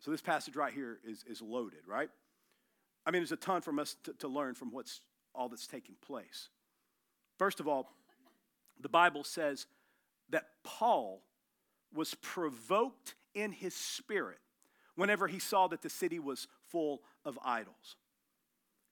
[0.00, 2.08] so this passage right here is, is loaded, right?
[3.06, 5.00] I mean, there's a ton from us to, to learn from what's
[5.34, 6.48] all that's taking place.
[7.38, 7.92] First of all,
[8.80, 9.66] the Bible says
[10.30, 11.22] that Paul
[11.94, 14.38] was provoked in his spirit
[14.94, 17.96] whenever he saw that the city was full of idols.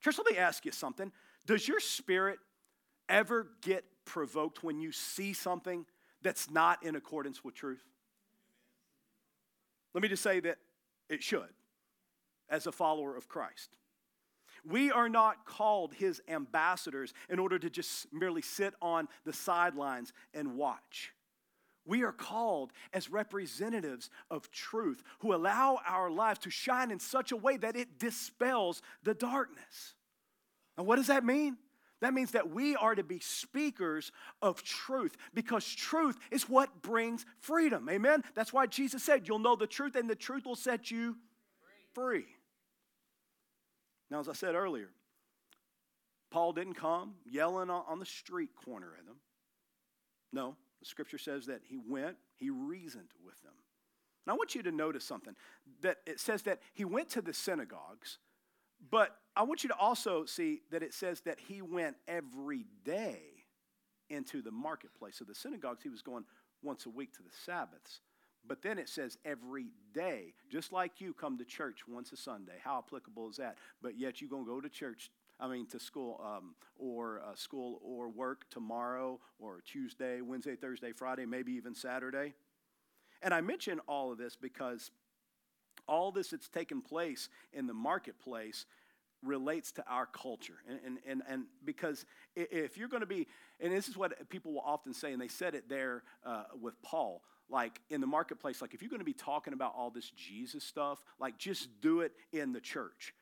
[0.01, 1.11] Church, let me ask you something.
[1.47, 2.39] Does your spirit
[3.09, 5.87] ever get provoked when you see something
[6.23, 7.83] that's not in accordance with truth?
[9.95, 10.59] Let me just say that
[11.09, 11.49] it should,
[12.49, 13.77] as a follower of Christ.
[14.65, 20.13] We are not called his ambassadors in order to just merely sit on the sidelines
[20.35, 21.13] and watch.
[21.87, 27.33] We are called as representatives of truth who allow our lives to shine in such
[27.33, 29.95] a way that it dispels the darkness.
[30.77, 31.57] And what does that mean?
[32.01, 37.27] That means that we are to be speakers of truth because truth is what brings
[37.41, 37.89] freedom.
[37.89, 38.23] Amen?
[38.35, 41.17] That's why Jesus said, You'll know the truth, and the truth will set you
[41.95, 42.27] free.
[44.11, 44.91] Now, as I said earlier,
[46.31, 49.17] Paul didn't come yelling on the street corner at them.
[50.33, 53.55] No, the scripture says that he went, he reasoned with them.
[54.27, 55.35] And I want you to notice something
[55.81, 58.19] that it says that he went to the synagogues,
[58.91, 63.21] but I want you to also see that it says that he went every day
[64.11, 65.15] into the marketplace.
[65.17, 66.25] So the synagogues, he was going
[66.61, 68.01] once a week to the Sabbaths.
[68.45, 72.55] But then it says every day, just like you come to church once a Sunday.
[72.65, 73.59] How applicable is that?
[73.81, 77.37] But yet you're going to go to church, I mean, to school um, or uh,
[77.37, 82.35] school or work tomorrow or Tuesday, Wednesday, Thursday, Friday, maybe even Saturday.
[83.23, 84.91] And I mention all of this because
[85.87, 88.67] all this that's taken place in the marketplace
[89.23, 90.59] relates to our culture.
[90.69, 92.05] And, and, and, and because
[92.37, 93.27] if you're going to be,
[93.61, 96.81] and this is what people will often say, and they said it there uh, with
[96.83, 100.11] Paul like in the marketplace, like if you're going to be talking about all this
[100.11, 103.15] Jesus stuff, like just do it in the church.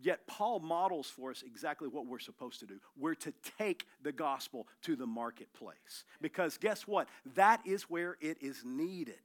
[0.00, 2.78] Yet Paul models for us exactly what we're supposed to do.
[2.96, 6.04] We're to take the gospel to the marketplace.
[6.20, 7.08] Because guess what?
[7.34, 9.18] That is where it is needed.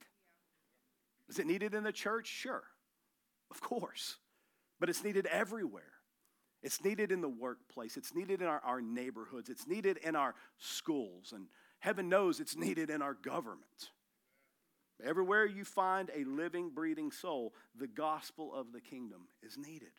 [1.30, 2.28] Is it needed in the church?
[2.28, 2.63] Sure,
[3.52, 4.17] of course.
[4.80, 5.92] But it's needed everywhere.
[6.63, 7.97] It's needed in the workplace.
[7.97, 9.49] It's needed in our, our neighborhoods.
[9.49, 11.34] It's needed in our schools.
[11.36, 11.47] And
[11.80, 13.91] heaven knows it's needed in our government.
[15.04, 19.89] Everywhere you find a living, breathing soul, the gospel of the kingdom is needed.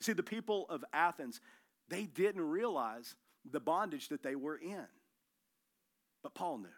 [0.00, 1.40] See, the people of Athens,
[1.88, 4.86] they didn't realize the bondage that they were in.
[6.22, 6.68] But Paul knew.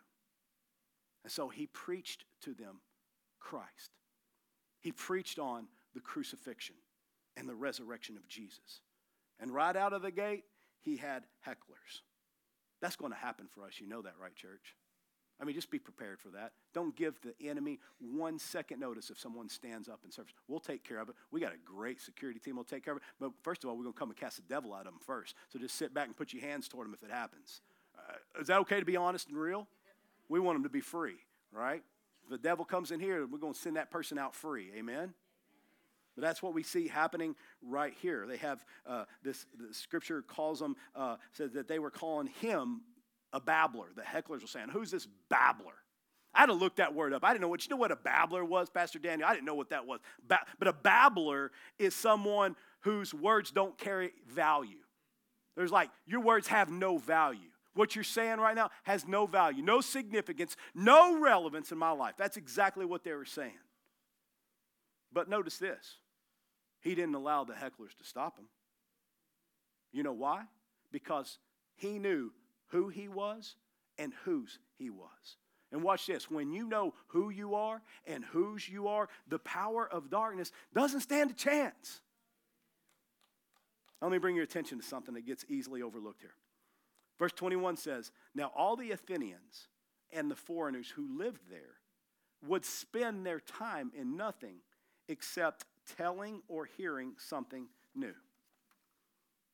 [1.23, 2.81] And so he preached to them
[3.39, 3.93] Christ.
[4.81, 6.77] He preached on the crucifixion
[7.37, 8.83] and the resurrection of Jesus.
[9.39, 10.45] And right out of the gate,
[10.81, 12.03] he had hecklers.
[12.81, 13.75] That's going to happen for us.
[13.79, 14.77] You know that, right, church?
[15.41, 16.53] I mean, just be prepared for that.
[16.75, 20.35] Don't give the enemy one second notice if someone stands up and serves.
[20.49, 21.15] We'll take care of it.
[21.31, 22.57] We got a great security team.
[22.57, 23.05] We'll take care of it.
[23.19, 25.01] But first of all, we're going to come and cast the devil out of them
[25.01, 25.35] first.
[25.49, 27.63] So just sit back and put your hands toward them if it happens.
[27.97, 29.67] Uh, is that okay to be honest and real?
[30.29, 31.17] We want them to be free,
[31.53, 31.83] right?
[32.25, 34.71] If the devil comes in here, we're going to send that person out free.
[34.77, 35.15] Amen?
[36.17, 38.27] But that's what we see happening right here.
[38.27, 42.83] They have uh, this, the scripture calls them, uh, says that they were calling him
[43.33, 43.89] a babbler.
[43.95, 45.75] The hecklers were saying, Who's this babbler?
[46.35, 47.25] I had to look that word up.
[47.25, 49.29] I didn't know what you know what a babbler was, Pastor Daniel.
[49.29, 50.01] I didn't know what that was.
[50.27, 54.79] Ba- but a babbler is someone whose words don't carry value.
[55.57, 57.41] There's like your words have no value.
[57.75, 62.15] What you're saying right now has no value, no significance, no relevance in my life.
[62.17, 63.59] That's exactly what they were saying.
[65.13, 65.97] But notice this.
[66.81, 68.47] He didn't allow the hecklers to stop him.
[69.93, 70.45] You know why?
[70.93, 71.39] Because
[71.77, 72.33] he knew
[72.69, 73.57] who he was
[73.99, 75.37] and whose he was.
[75.73, 79.89] And watch this when you know who you are and whose you are, the power
[79.89, 82.01] of darkness doesn't stand a chance.
[84.01, 86.35] Let me bring your attention to something that gets easily overlooked here.
[87.19, 89.69] Verse 21 says, Now all the Athenians
[90.13, 91.77] and the foreigners who lived there
[92.47, 94.57] would spend their time in nothing
[95.11, 98.15] except telling or hearing something new.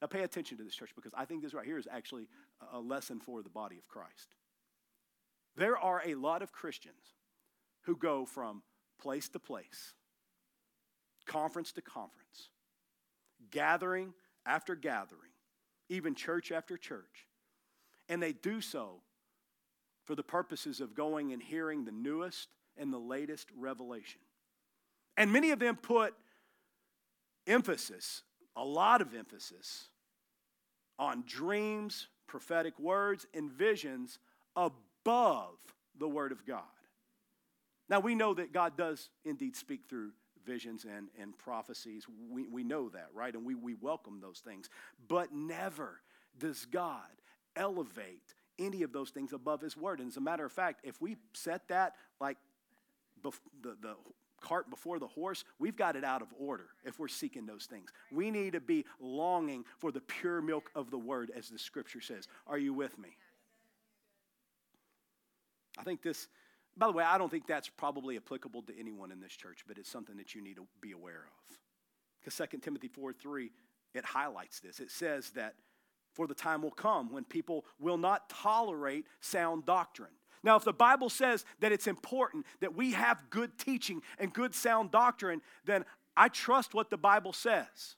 [0.00, 2.28] Now, pay attention to this, church, because I think this right here is actually
[2.72, 4.34] a lesson for the body of Christ.
[5.56, 7.14] There are a lot of Christians
[7.82, 8.62] who go from
[9.00, 9.94] place to place,
[11.24, 12.50] conference to conference,
[13.50, 14.12] gathering
[14.44, 15.30] after gathering,
[15.88, 17.26] even church after church,
[18.08, 19.00] and they do so
[20.04, 24.20] for the purposes of going and hearing the newest and the latest revelation.
[25.16, 26.14] And many of them put
[27.46, 28.22] emphasis
[28.56, 29.88] a lot of emphasis
[30.98, 34.18] on dreams, prophetic words, and visions
[34.56, 35.58] above
[35.98, 36.62] the Word of God.
[37.88, 40.12] Now, we know that God does indeed speak through
[40.44, 42.06] visions and, and prophecies.
[42.30, 43.34] We, we know that, right?
[43.34, 44.68] And we, we welcome those things.
[45.06, 46.00] But never
[46.38, 47.00] does God
[47.54, 50.00] elevate any of those things above His Word.
[50.00, 52.38] And as a matter of fact, if we set that like
[53.22, 53.32] the,
[53.62, 53.96] the
[54.46, 57.90] cart before the horse, we've got it out of order if we're seeking those things.
[58.12, 62.00] We need to be longing for the pure milk of the word, as the scripture
[62.00, 62.28] says.
[62.46, 63.16] Are you with me?
[65.78, 66.28] I think this,
[66.76, 69.78] by the way, I don't think that's probably applicable to anyone in this church, but
[69.78, 71.58] it's something that you need to be aware of.
[72.20, 73.50] Because 2 Timothy 4 3,
[73.94, 74.80] it highlights this.
[74.80, 75.54] It says that
[76.12, 80.15] for the time will come when people will not tolerate sound doctrine.
[80.42, 84.54] Now, if the Bible says that it's important that we have good teaching and good
[84.54, 85.84] sound doctrine, then
[86.16, 87.96] I trust what the Bible says.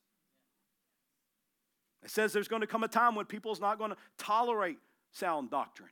[2.02, 4.78] It says there's going to come a time when people's not going to tolerate
[5.12, 5.90] sound doctrine.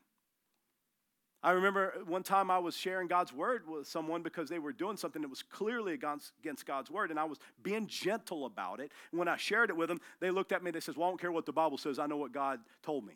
[1.42, 4.96] I remember one time I was sharing God's word with someone because they were doing
[4.96, 6.32] something that was clearly against,
[6.66, 8.90] God's word, and I was being gentle about it.
[9.12, 11.10] When I shared it with them, they looked at me and they said, Well, I
[11.10, 13.14] don't care what the Bible says, I know what God told me.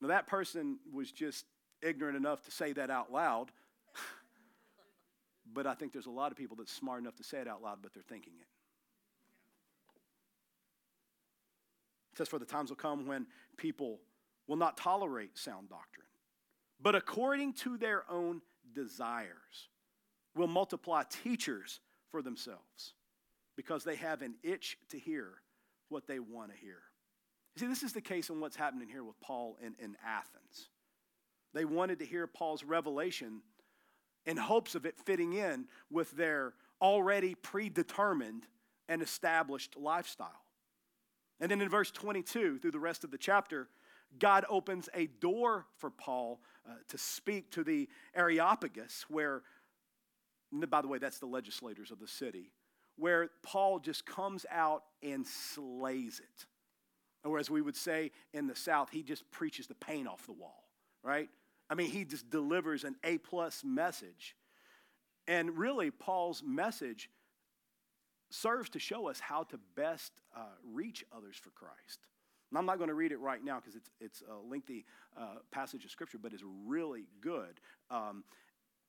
[0.00, 1.44] Now, that person was just
[1.82, 3.50] ignorant enough to say that out loud.
[5.52, 7.62] but I think there's a lot of people that's smart enough to say it out
[7.62, 8.46] loud, but they're thinking it.
[12.12, 13.26] It says, For the times will come when
[13.56, 14.00] people
[14.46, 16.06] will not tolerate sound doctrine,
[16.80, 18.42] but according to their own
[18.74, 19.68] desires
[20.34, 21.80] will multiply teachers
[22.10, 22.94] for themselves
[23.56, 25.42] because they have an itch to hear
[25.88, 26.78] what they want to hear.
[27.56, 30.68] You see, this is the case in what's happening here with Paul in, in Athens.
[31.54, 33.40] They wanted to hear Paul's revelation
[34.26, 36.52] in hopes of it fitting in with their
[36.82, 38.46] already predetermined
[38.90, 40.42] and established lifestyle.
[41.40, 43.68] And then in verse 22, through the rest of the chapter,
[44.18, 49.42] God opens a door for Paul uh, to speak to the Areopagus, where,
[50.52, 52.52] by the way, that's the legislators of the city,
[52.96, 56.46] where Paul just comes out and slays it.
[57.26, 60.32] Or as we would say in the South, he just preaches the paint off the
[60.32, 60.64] wall,
[61.02, 61.28] right?
[61.68, 64.36] I mean, he just delivers an A plus message.
[65.26, 67.10] And really, Paul's message
[68.30, 70.40] serves to show us how to best uh,
[70.72, 72.06] reach others for Christ.
[72.50, 74.84] And I'm not going to read it right now because it's, it's a lengthy
[75.18, 77.60] uh, passage of Scripture, but it's really good.
[77.90, 78.22] Um,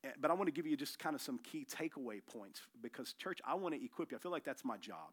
[0.03, 3.13] eh, but I want to give you just kind of some key takeaway points because,
[3.13, 4.17] church, I want to equip you.
[4.17, 5.09] I feel like that's my job,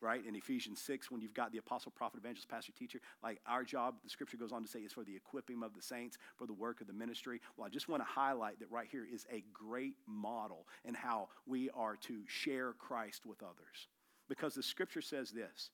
[0.00, 0.24] right?
[0.24, 3.96] In Ephesians 6, when you've got the apostle, prophet, evangelist, pastor, teacher, like our job,
[4.04, 6.52] the scripture goes on to say, is for the equipping of the saints, for the
[6.52, 7.40] work of the ministry.
[7.56, 11.28] Well, I just want to highlight that right here is a great model in how
[11.46, 13.88] we are to share Christ with others.
[14.28, 15.70] Because the scripture says this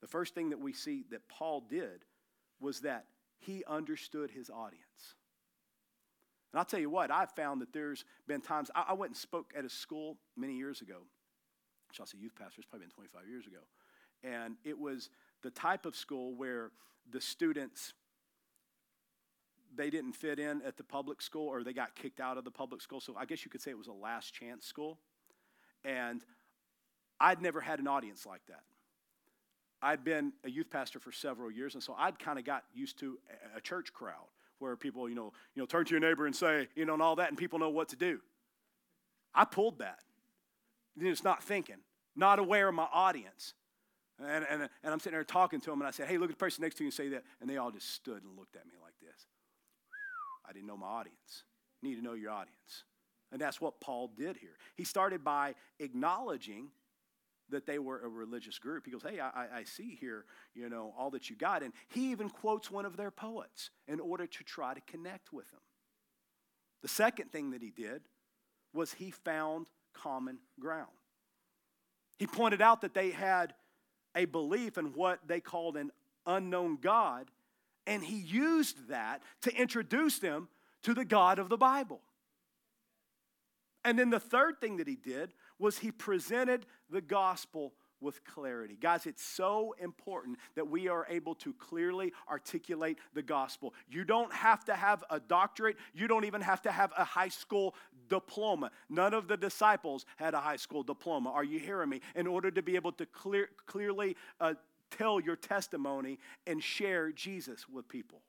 [0.00, 2.04] the first thing that we see that Paul did
[2.60, 3.06] was that
[3.38, 5.14] he understood his audience.
[6.52, 9.52] And I'll tell you what, I've found that there's been times, I, went and spoke
[9.56, 11.02] at a school many years ago.
[11.92, 13.58] Say youth pastor, it's probably been 25 years ago.
[14.22, 15.10] And it was
[15.42, 16.70] the type of school where
[17.10, 17.94] the students,
[19.74, 22.50] they didn't fit in at the public school or they got kicked out of the
[22.50, 23.00] public school.
[23.00, 24.98] So I guess you could say it was a last chance school.
[25.84, 26.22] And
[27.18, 28.62] I'd never had an audience like that.
[29.82, 32.98] I'd been a youth pastor for several years, and so I'd kind of got used
[33.00, 33.18] to
[33.56, 34.28] a church crowd
[34.58, 37.02] where people, you know, you know, turn to your neighbor and say, you know, and
[37.02, 38.20] all that, and people know what to do.
[39.34, 40.00] I pulled that.
[41.00, 41.78] Just not thinking,
[42.14, 43.54] not aware of my audience.
[44.18, 46.36] And, and, and I'm sitting there talking to them, and I said, hey, look at
[46.36, 47.24] the person next to you and say that.
[47.40, 49.26] And they all just stood and looked at me like this.
[50.46, 51.44] I didn't know my audience.
[51.80, 52.84] You need to know your audience.
[53.32, 54.56] And that's what Paul did here.
[54.74, 56.68] He started by acknowledging
[57.50, 58.84] that they were a religious group.
[58.84, 60.24] He goes, Hey, I, I see here,
[60.54, 61.62] you know, all that you got.
[61.62, 65.50] And he even quotes one of their poets in order to try to connect with
[65.50, 65.60] them.
[66.82, 68.02] The second thing that he did
[68.72, 70.88] was he found common ground.
[72.18, 73.54] He pointed out that they had
[74.14, 75.90] a belief in what they called an
[76.26, 77.30] unknown God,
[77.86, 80.48] and he used that to introduce them
[80.82, 82.00] to the God of the Bible.
[83.84, 88.76] And then the third thing that he did was he presented the gospel with clarity.
[88.80, 93.74] Guys, it's so important that we are able to clearly articulate the gospel.
[93.88, 97.28] You don't have to have a doctorate, you don't even have to have a high
[97.28, 97.74] school
[98.10, 98.70] diploma.
[98.90, 101.30] None of the disciples had a high school diploma.
[101.30, 102.02] Are you hearing me?
[102.14, 104.54] In order to be able to clear, clearly uh,
[104.90, 108.20] tell your testimony and share Jesus with people.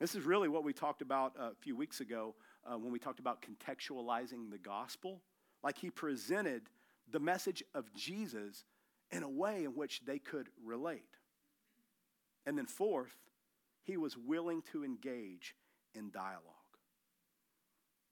[0.00, 3.20] This is really what we talked about a few weeks ago uh, when we talked
[3.20, 5.20] about contextualizing the gospel.
[5.62, 6.62] Like he presented
[7.10, 8.64] the message of Jesus
[9.10, 11.02] in a way in which they could relate.
[12.46, 13.16] And then, fourth,
[13.84, 15.54] he was willing to engage
[15.94, 16.63] in dialogue.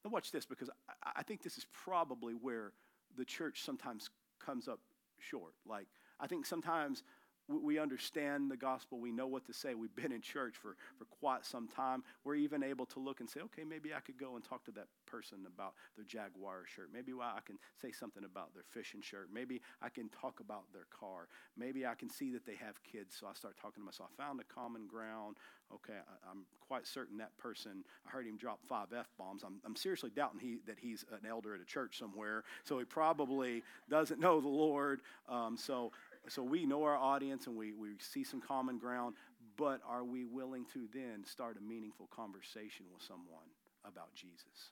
[0.04, 2.72] Now, watch this because I, I think this is probably where
[3.16, 4.10] the church sometimes
[4.44, 4.80] comes up
[5.18, 5.54] short.
[5.66, 5.86] Like,
[6.18, 7.02] I think sometimes
[7.48, 8.98] we understand the gospel.
[8.98, 9.74] We know what to say.
[9.74, 12.02] We've been in church for, for quite some time.
[12.24, 14.70] We're even able to look and say, okay, maybe I could go and talk to
[14.72, 16.90] that person about their Jaguar shirt.
[16.92, 19.28] Maybe I can say something about their fishing shirt.
[19.32, 21.28] Maybe I can talk about their car.
[21.56, 24.10] Maybe I can see that they have kids, so I start talking to myself.
[24.18, 25.36] I found a common ground.
[25.74, 29.42] Okay, I, am quite certain that person, I heard him drop five F bombs.
[29.42, 32.84] I'm, I'm seriously doubting he, that he's an elder at a church somewhere, so he
[32.84, 35.00] probably doesn't know the Lord.
[35.28, 35.92] Um, so
[36.28, 39.16] so we know our audience and we, we see some common ground,
[39.56, 43.50] but are we willing to then start a meaningful conversation with someone
[43.84, 44.70] about Jesus?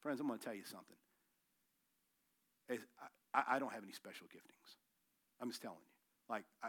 [0.00, 0.96] Friends, I'm going to tell you something.
[3.34, 4.76] I, I, don't have any special giftings.
[5.40, 6.34] I'm just telling you.
[6.34, 6.68] Like, I,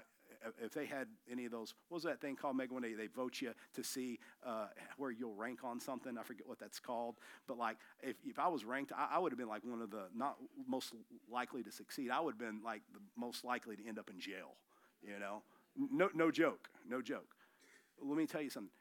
[0.61, 3.07] if they had any of those, what was that thing called, Megan, when they, they
[3.07, 4.67] vote you to see uh,
[4.97, 6.17] where you'll rank on something?
[6.17, 7.15] I forget what that's called.
[7.47, 9.91] But like, if, if I was ranked, I, I would have been like one of
[9.91, 10.37] the not
[10.67, 10.93] most
[11.31, 12.11] likely to succeed.
[12.11, 14.55] I would have been like the most likely to end up in jail,
[15.01, 15.43] you know?
[15.75, 17.35] No, no joke, no joke.
[18.01, 18.71] Let me tell you something.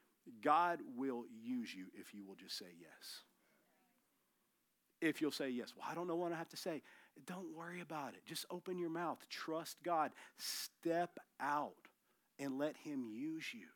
[0.43, 3.23] God will use you if you will just say yes.
[5.01, 5.73] If you'll say yes.
[5.77, 6.83] Well, I don't know what I have to say.
[7.27, 8.25] Don't worry about it.
[8.27, 9.19] Just open your mouth.
[9.29, 10.13] Trust God.
[10.39, 11.89] Step out
[12.39, 13.67] and let Him use you.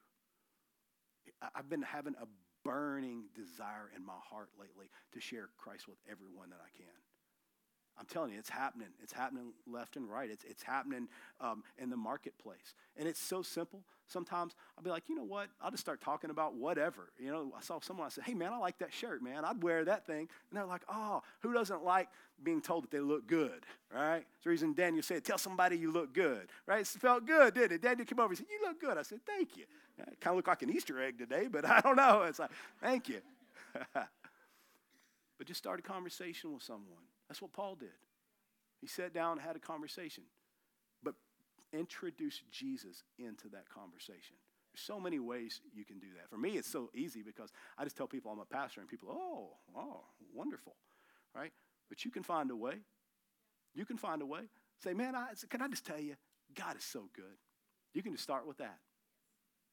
[1.54, 2.26] I've been having a
[2.64, 6.86] burning desire in my heart lately to share Christ with everyone that I can.
[7.98, 8.88] I'm telling you, it's happening.
[9.02, 10.30] It's happening left and right.
[10.30, 11.08] It's, it's happening
[11.40, 12.74] um, in the marketplace.
[12.96, 13.84] And it's so simple.
[14.06, 15.48] Sometimes I'll be like, you know what?
[15.60, 17.10] I'll just start talking about whatever.
[17.18, 19.44] You know, I saw someone, I said, hey, man, I like that shirt, man.
[19.44, 20.28] I'd wear that thing.
[20.50, 22.08] And they're like, oh, who doesn't like
[22.42, 24.24] being told that they look good, right?
[24.34, 26.82] It's the reason Daniel said, tell somebody you look good, right?
[26.82, 27.82] It felt good, did it?
[27.82, 28.98] Daniel came over and said, you look good.
[28.98, 29.64] I said, thank you.
[29.98, 32.22] Kind of look like an Easter egg today, but I don't know.
[32.22, 33.20] It's like, thank you.
[33.94, 37.02] but just start a conversation with someone.
[37.28, 37.88] That's what Paul did.
[38.80, 40.24] He sat down and had a conversation,
[41.02, 41.14] but
[41.72, 44.36] introduced Jesus into that conversation.
[44.72, 46.28] There's so many ways you can do that.
[46.28, 49.08] For me, it's so easy because I just tell people I'm a pastor, and people,
[49.10, 50.04] oh, oh,
[50.34, 50.76] wonderful,
[51.34, 51.52] right?
[51.88, 52.74] But you can find a way.
[53.74, 54.42] You can find a way.
[54.82, 56.14] Say, man, I, can I just tell you,
[56.54, 57.24] God is so good.
[57.94, 58.78] You can just start with that.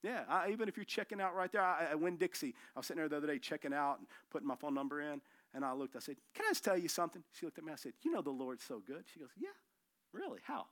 [0.03, 2.87] Yeah, I, even if you're checking out right there, I, I Winn Dixie, I was
[2.87, 5.21] sitting there the other day checking out and putting my phone number in,
[5.53, 7.23] and I looked, I said, Can I just tell you something?
[7.31, 9.03] She looked at me, I said, You know the Lord's so good.
[9.13, 9.49] She goes, Yeah,
[10.11, 10.39] really?
[10.43, 10.65] How?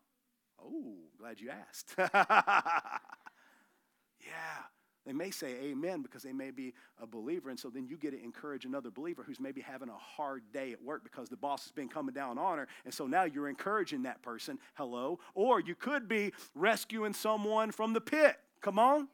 [0.64, 1.94] Oh, glad you asked.
[1.98, 3.02] yeah.
[5.06, 7.50] They may say amen because they may be a believer.
[7.50, 10.72] And so then you get to encourage another believer who's maybe having a hard day
[10.72, 12.68] at work because the boss has been coming down on her.
[12.86, 14.60] And so now you're encouraging that person.
[14.76, 15.20] Hello.
[15.34, 18.38] Or you could be rescuing someone from the pit.
[18.62, 19.08] Come on.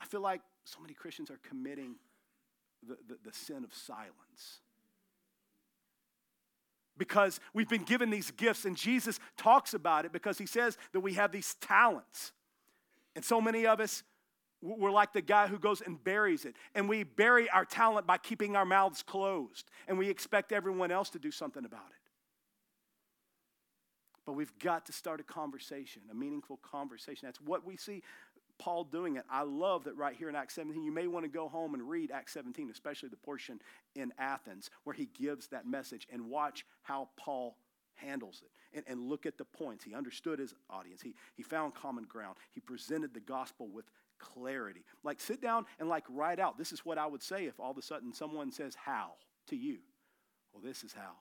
[0.00, 1.96] I feel like so many Christians are committing
[2.86, 4.60] the, the, sin of silence
[7.00, 11.00] because we've been given these gifts, and Jesus talks about it because he says that
[11.00, 12.32] we have these talents.
[13.16, 14.02] And so many of us,
[14.62, 16.54] we're like the guy who goes and buries it.
[16.74, 21.08] And we bury our talent by keeping our mouths closed, and we expect everyone else
[21.10, 21.96] to do something about it.
[24.26, 27.26] But we've got to start a conversation, a meaningful conversation.
[27.26, 28.02] That's what we see
[28.60, 29.24] Paul doing it.
[29.30, 30.84] I love that right here in Acts 17.
[30.84, 33.60] You may want to go home and read Acts 17, especially the portion
[33.96, 37.56] in Athens where he gives that message and watch how Paul
[37.94, 39.82] handles it and, and look at the points.
[39.82, 43.86] He understood his audience, he, he found common ground, he presented the gospel with
[44.18, 44.84] clarity.
[45.02, 47.70] Like, sit down and like write out this is what I would say if all
[47.70, 49.12] of a sudden someone says, How
[49.48, 49.78] to you?
[50.52, 51.12] Well, this is how.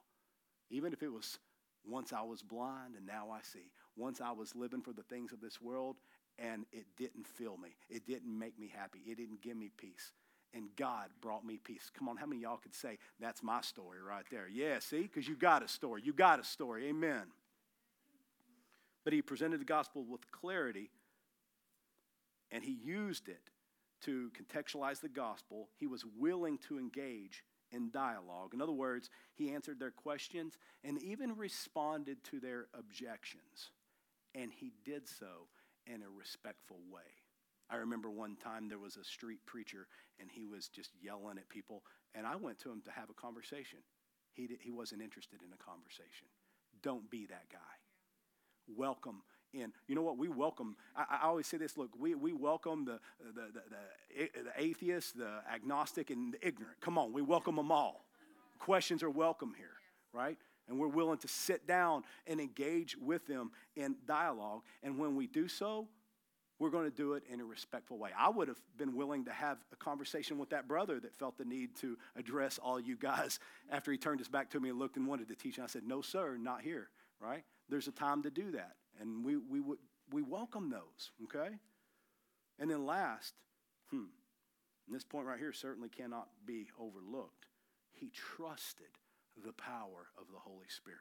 [0.70, 1.40] Even if it was
[1.86, 3.72] once I was blind and now I see.
[3.96, 5.96] Once I was living for the things of this world
[6.42, 7.70] and it didn't fill me.
[7.90, 9.00] It didn't make me happy.
[9.06, 10.12] It didn't give me peace.
[10.54, 11.92] And God brought me peace.
[11.96, 14.48] Come on, how many y'all could say that's my story right there?
[14.52, 15.02] Yeah, see?
[15.02, 16.02] Because you got a story.
[16.04, 16.88] You got a story.
[16.88, 17.24] Amen.
[19.04, 20.90] But he presented the gospel with clarity
[22.52, 23.50] and he used it
[24.02, 25.70] to contextualize the gospel.
[25.78, 28.54] He was willing to engage in dialogue.
[28.54, 33.72] In other words, he answered their questions and even responded to their objections.
[34.34, 35.48] And he did so
[35.94, 37.10] in a respectful way.
[37.70, 39.88] I remember one time there was a street preacher
[40.20, 41.84] and he was just yelling at people,
[42.16, 43.80] and I went to him to have a conversation.
[44.34, 46.28] He, he wasn't interested in a conversation.
[46.82, 47.58] Don't be that guy.
[48.76, 49.22] Welcome
[49.54, 49.72] in.
[49.88, 50.18] You know what?
[50.18, 54.44] We welcome, I, I always say this look, we, we welcome the, the, the, the,
[54.44, 56.80] the atheist, the agnostic, and the ignorant.
[56.82, 58.06] Come on, we welcome them all.
[58.60, 59.78] Questions are welcome here,
[60.14, 60.38] right?
[60.70, 64.62] And we're willing to sit down and engage with them in dialogue.
[64.84, 65.88] And when we do so,
[66.60, 68.12] we're going to do it in a respectful way.
[68.18, 71.46] I would have been willing to have a conversation with that brother that felt the
[71.46, 73.40] need to address all you guys
[73.72, 75.58] after he turned his back to me and looked and wanted to teach.
[75.58, 76.90] And I said, No, sir, not here,
[77.20, 77.44] right?
[77.70, 78.74] There's a time to do that.
[79.00, 79.80] And we, we, would,
[80.12, 81.56] we welcome those, okay?
[82.60, 83.34] And then last,
[83.90, 84.06] hmm,
[84.92, 87.46] this point right here certainly cannot be overlooked.
[87.94, 88.88] He trusted
[89.44, 91.00] the power of the Holy Spirit.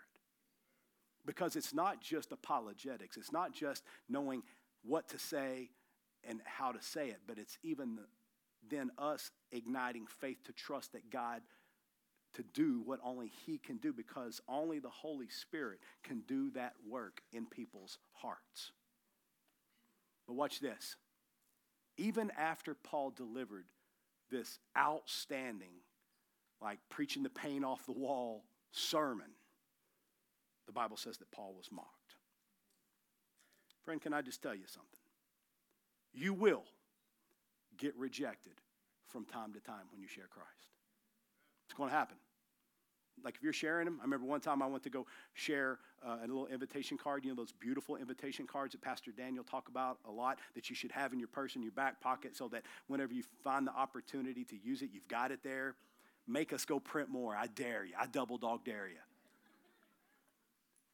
[1.26, 4.42] Because it's not just apologetics, it's not just knowing
[4.82, 5.70] what to say
[6.28, 7.98] and how to say it, but it's even
[8.68, 11.42] then us igniting faith to trust that God
[12.34, 16.74] to do what only He can do because only the Holy Spirit can do that
[16.88, 18.72] work in people's hearts.
[20.26, 20.96] But watch this.
[21.96, 23.64] Even after Paul delivered
[24.30, 25.82] this outstanding,
[26.62, 29.30] like preaching the paint off the wall sermon,
[30.66, 32.16] the Bible says that Paul was mocked.
[33.84, 35.00] Friend, can I just tell you something?
[36.12, 36.64] You will
[37.78, 38.54] get rejected
[39.06, 40.72] from time to time when you share Christ.
[41.66, 42.16] It's going to happen.
[43.24, 46.18] Like if you're sharing them, I remember one time I went to go share uh,
[46.18, 47.24] a little invitation card.
[47.24, 50.76] You know those beautiful invitation cards that Pastor Daniel talk about a lot that you
[50.76, 53.72] should have in your purse in your back pocket, so that whenever you find the
[53.72, 55.74] opportunity to use it, you've got it there.
[56.28, 57.34] Make us go print more.
[57.34, 57.94] I dare you.
[57.98, 58.96] I double dog dare you.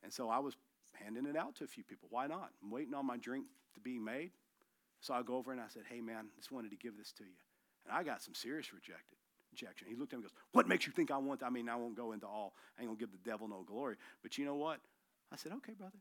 [0.03, 0.57] And so I was
[0.93, 2.09] handing it out to a few people.
[2.11, 2.51] Why not?
[2.63, 4.31] I'm waiting on my drink to be made.
[5.01, 7.25] So I go over and I said, "Hey man, just wanted to give this to
[7.25, 7.37] you."
[7.85, 9.19] And I got some serious rejected
[9.55, 9.87] rejection.
[9.89, 11.41] He looked at me and goes, What makes you think I want?
[11.41, 11.47] That?
[11.47, 13.97] I mean, I won't go into all, I ain't gonna give the devil no glory.
[14.23, 14.81] But you know what?
[15.33, 15.99] I said, Okay, brother,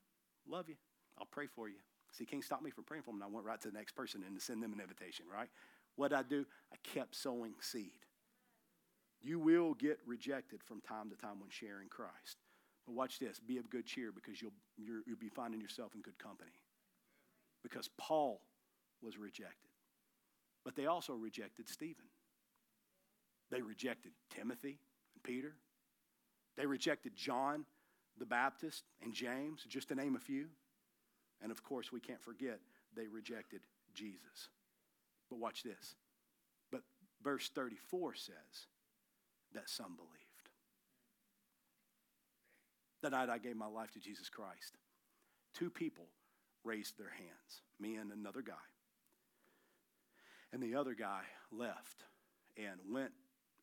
[0.48, 0.76] love you.
[1.20, 1.76] I'll pray for you.
[2.12, 3.18] See, can't stop me from praying for him.
[3.18, 5.50] And I went right to the next person and to send them an invitation, right?
[5.96, 6.46] What did I do?
[6.72, 7.92] I kept sowing seed.
[9.24, 12.38] You will get rejected from time to time when sharing Christ.
[12.86, 16.02] But watch this be of good cheer because you'll, you will be finding yourself in
[16.02, 16.52] good company.
[17.64, 18.42] Because Paul
[19.02, 19.70] was rejected.
[20.66, 22.06] But they also rejected Stephen.
[23.50, 24.80] They rejected Timothy
[25.16, 25.56] and Peter.
[26.58, 27.66] They rejected John
[28.18, 30.48] the Baptist and James, just to name a few.
[31.42, 32.60] And of course, we can't forget
[32.96, 33.62] they rejected
[33.94, 34.50] Jesus.
[35.30, 35.96] But watch this.
[36.72, 36.82] But
[37.24, 38.68] verse 34 says
[39.54, 40.24] that some believed.
[43.02, 44.78] The night I gave my life to Jesus Christ,
[45.54, 46.06] two people
[46.64, 48.54] raised their hands, me and another guy.
[50.52, 52.06] And the other guy left
[52.58, 53.12] and went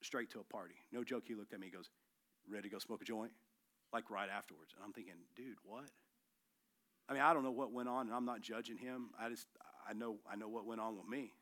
[0.03, 0.75] straight to a party.
[0.93, 1.91] No joke, he looked at me, he goes,
[2.49, 3.33] Ready to go smoke a joint?
[3.93, 4.73] Like right afterwards.
[4.75, 5.85] And I'm thinking, dude, what?
[7.09, 9.11] I mean, I don't know what went on, and I'm not judging him.
[9.19, 9.47] I just,
[9.89, 11.33] I know, I know what went on with me,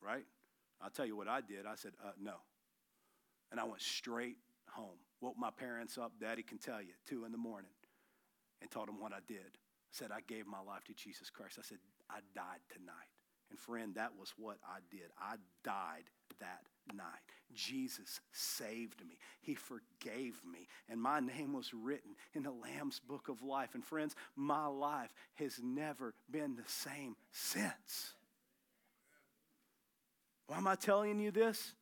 [0.00, 0.24] right?
[0.80, 1.66] I'll tell you what I did.
[1.66, 2.34] I said, uh, no.
[3.50, 4.36] And I went straight
[4.70, 4.98] home.
[5.20, 7.70] Woke my parents up, Daddy can tell you, two in the morning,
[8.60, 9.38] and told them what I did.
[9.38, 11.56] I said, I gave my life to Jesus Christ.
[11.58, 11.78] I said,
[12.10, 13.10] I died tonight.
[13.50, 15.10] And friend, that was what I did.
[15.18, 16.04] I died
[16.40, 16.62] that
[16.94, 17.06] night.
[17.54, 19.18] Jesus saved me.
[19.40, 20.66] He forgave me.
[20.88, 23.70] And my name was written in the Lamb's book of life.
[23.74, 28.12] And friends, my life has never been the same since.
[30.48, 31.72] Why am I telling you this?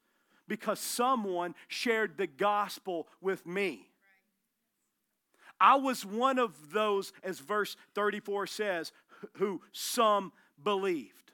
[0.46, 3.88] Because someone shared the gospel with me.
[5.60, 8.92] I was one of those, as verse 34 says,
[9.34, 10.32] who some
[10.62, 11.32] believed.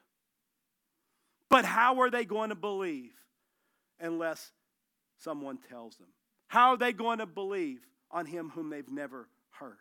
[1.48, 3.12] But how are they going to believe
[3.98, 4.52] unless
[5.18, 6.08] someone tells them?
[6.46, 7.80] How are they going to believe
[8.10, 9.76] on him whom they've never heard?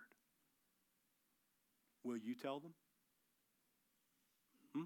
[2.03, 2.73] Will you tell them?
[4.73, 4.83] Hmm?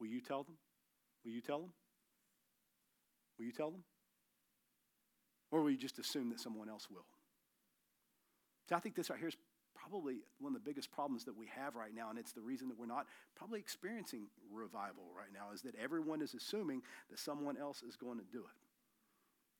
[0.00, 0.56] Will you tell them?
[1.24, 1.72] Will you tell them?
[3.38, 3.84] Will you tell them?
[5.50, 7.04] Or will you just assume that someone else will?
[8.68, 9.36] See, I think this right here is
[9.74, 12.68] probably one of the biggest problems that we have right now, and it's the reason
[12.68, 17.56] that we're not probably experiencing revival right now, is that everyone is assuming that someone
[17.56, 18.56] else is going to do it.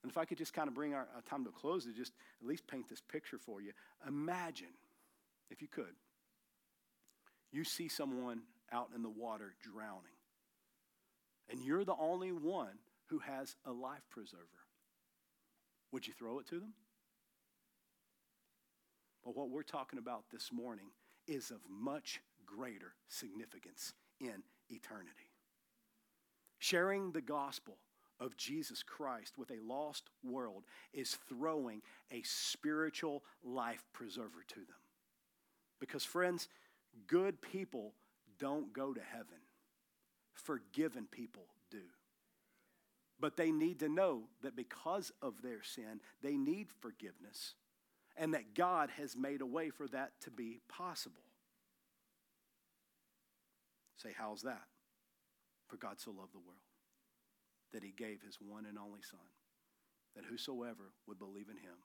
[0.02, 1.92] And if I could just kind of bring our, our time to a close to
[1.92, 3.72] just at least paint this picture for you,
[4.06, 4.74] imagine,
[5.50, 5.94] if you could,
[7.52, 8.42] you see someone
[8.72, 10.16] out in the water drowning,
[11.50, 12.78] and you're the only one
[13.12, 14.40] who has a life preserver.
[15.92, 16.72] Would you throw it to them?
[19.22, 20.86] But what we're talking about this morning
[21.28, 25.28] is of much greater significance in eternity.
[26.58, 27.76] Sharing the gospel
[28.18, 34.80] of Jesus Christ with a lost world is throwing a spiritual life preserver to them.
[35.80, 36.48] Because, friends,
[37.06, 37.92] good people
[38.38, 39.42] don't go to heaven,
[40.32, 41.44] forgiven people.
[43.22, 47.54] But they need to know that because of their sin, they need forgiveness
[48.16, 51.22] and that God has made a way for that to be possible.
[53.96, 54.64] Say, how's that?
[55.68, 56.58] For God so loved the world
[57.72, 59.20] that he gave his one and only Son,
[60.16, 61.78] that whosoever would believe in him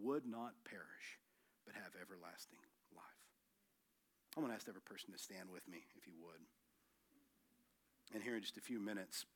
[0.00, 1.20] would not perish,
[1.66, 2.58] but have everlasting
[2.96, 3.04] life.
[4.34, 6.40] I'm going to ask every person to stand with me, if you would.
[8.14, 9.26] And here in just a few minutes,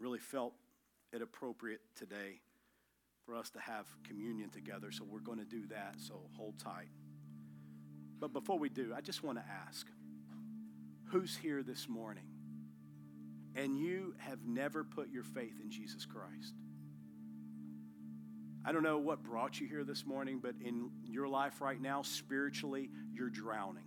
[0.00, 0.54] really felt
[1.12, 2.40] it appropriate today
[3.24, 6.88] for us to have communion together, so we're going to do that, so hold tight.
[8.20, 9.86] But before we do, I just want to ask
[11.10, 12.24] who's here this morning
[13.58, 16.54] and you have never put your faith in Jesus Christ?
[18.64, 22.02] I don't know what brought you here this morning, but in your life right now,
[22.02, 23.84] spiritually, you're drowning.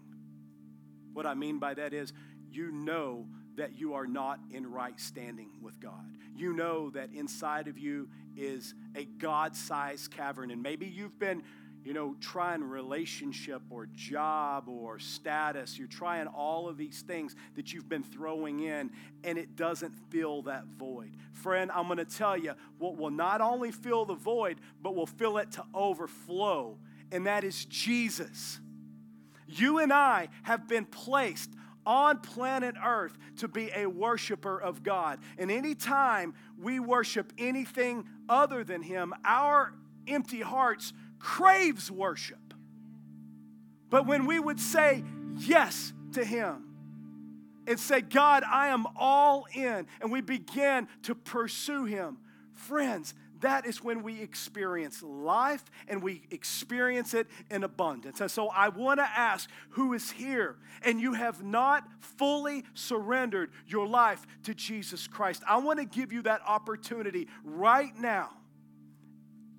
[1.13, 2.13] What I mean by that is
[2.49, 6.05] you know that you are not in right standing with God.
[6.35, 11.43] You know that inside of you is a God sized cavern, and maybe you've been
[11.83, 15.77] you know, trying relationship or job or status.
[15.77, 18.91] You're trying all of these things that you've been throwing in,
[19.23, 21.11] and it doesn't fill that void.
[21.33, 25.37] Friend, I'm to tell you what will not only fill the void, but will fill
[25.37, 26.77] it to overflow,
[27.11, 28.59] and that is Jesus.
[29.47, 31.49] You and I have been placed
[31.85, 35.19] on planet earth to be a worshiper of God.
[35.37, 39.73] And anytime we worship anything other than Him, our
[40.07, 42.53] empty hearts craves worship.
[43.89, 45.03] But when we would say
[45.37, 46.65] yes to Him
[47.67, 52.17] and say, God, I am all in, and we begin to pursue Him,
[52.53, 58.21] friends, that is when we experience life and we experience it in abundance.
[58.21, 63.51] And so I want to ask who is here and you have not fully surrendered
[63.67, 65.43] your life to Jesus Christ.
[65.47, 68.29] I want to give you that opportunity right now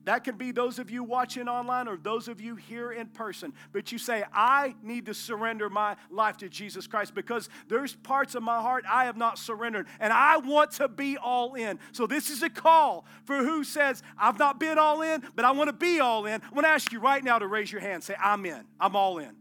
[0.05, 3.53] that could be those of you watching online or those of you here in person.
[3.73, 8.35] But you say, I need to surrender my life to Jesus Christ because there's parts
[8.35, 11.79] of my heart I have not surrendered and I want to be all in.
[11.93, 15.53] So this is a call for who says, I've not been all in, but I
[15.53, 16.43] want to be all in.
[16.43, 18.03] I want to ask you right now to raise your hand.
[18.03, 18.65] Say, I'm in.
[18.81, 19.37] I'm all in.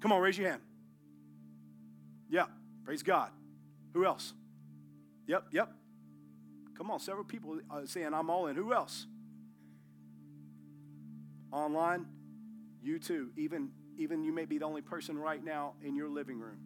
[0.00, 0.62] Come on, raise your hand.
[2.30, 2.46] Yeah,
[2.84, 3.30] praise God.
[3.92, 4.32] Who else?
[5.26, 5.72] Yep, yep.
[6.76, 8.56] Come on, several people are saying, I'm all in.
[8.56, 9.06] Who else?
[11.52, 12.06] Online,
[12.82, 13.30] you too.
[13.36, 16.58] Even, even you may be the only person right now in your living room,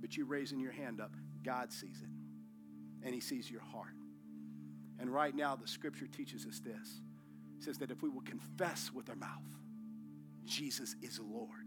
[0.00, 1.12] but you raising your hand up.
[1.44, 3.94] God sees it, and He sees your heart.
[4.98, 7.00] And right now, the scripture teaches us this
[7.58, 9.42] it says that if we will confess with our mouth,
[10.44, 11.61] Jesus is Lord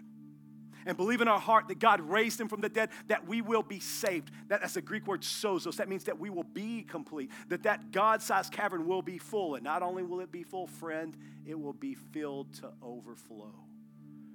[0.86, 3.64] and believe in our heart that God raised him from the dead, that we will
[3.64, 4.32] be saved.
[4.50, 5.76] That, that's the Greek word sozo.
[5.76, 9.56] That means that we will be complete, that that God-sized cavern will be full.
[9.56, 11.16] And not only will it be full, friend,
[11.46, 13.54] it will be filled to overflow.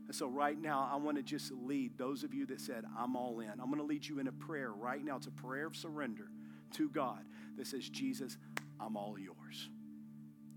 [0.07, 3.15] And so right now, I want to just lead those of you that said, I'm
[3.15, 3.51] all in.
[3.51, 5.17] I'm going to lead you in a prayer right now.
[5.17, 6.27] It's a prayer of surrender
[6.73, 7.25] to God
[7.57, 8.37] that says, Jesus,
[8.81, 9.69] I'm all yours.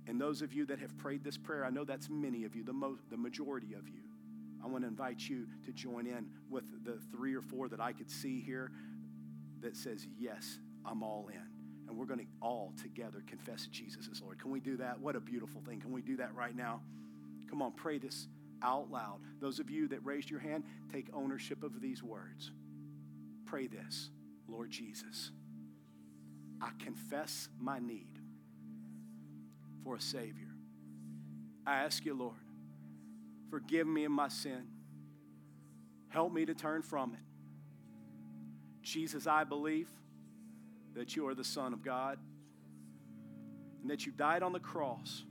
[0.08, 2.64] And those of you that have prayed this prayer, I know that's many of you,
[2.64, 4.03] the, mo- the majority of you.
[4.64, 7.92] I want to invite you to join in with the three or four that I
[7.92, 8.72] could see here
[9.62, 11.42] that says, Yes, I'm all in.
[11.88, 14.40] And we're going to all together confess Jesus as Lord.
[14.40, 15.00] Can we do that?
[15.00, 15.82] What a beautiful thing.
[15.82, 16.82] Can we do that right now?
[17.50, 18.28] Come on, pray this
[18.64, 19.20] out loud.
[19.42, 22.52] Those of you that raised your hand, take ownership of these words.
[23.46, 24.10] Pray this
[24.48, 25.32] Lord Jesus,
[26.62, 28.20] I confess my need
[29.84, 30.50] for a Savior.
[31.66, 32.36] I ask you, Lord,
[33.54, 34.66] Forgive me of my sin.
[36.10, 37.20] Help me to turn from it.
[38.82, 39.88] Jesus, I believe
[40.96, 42.18] that you are the Son of God
[43.80, 45.24] and that you died on the cross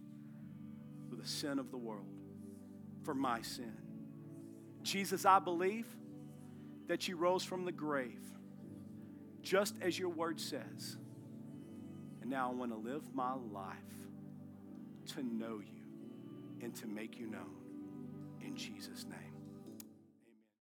[1.11, 2.07] for the sin of the world,
[3.03, 3.75] for my sin.
[4.85, 5.89] Jesus, I believe
[6.87, 8.23] that you rose from the grave,
[9.43, 10.97] just as your word says.
[12.21, 13.75] And now I want to live my life
[15.17, 15.83] to know you
[16.63, 17.62] and to make you known
[18.45, 19.32] in Jesus' name.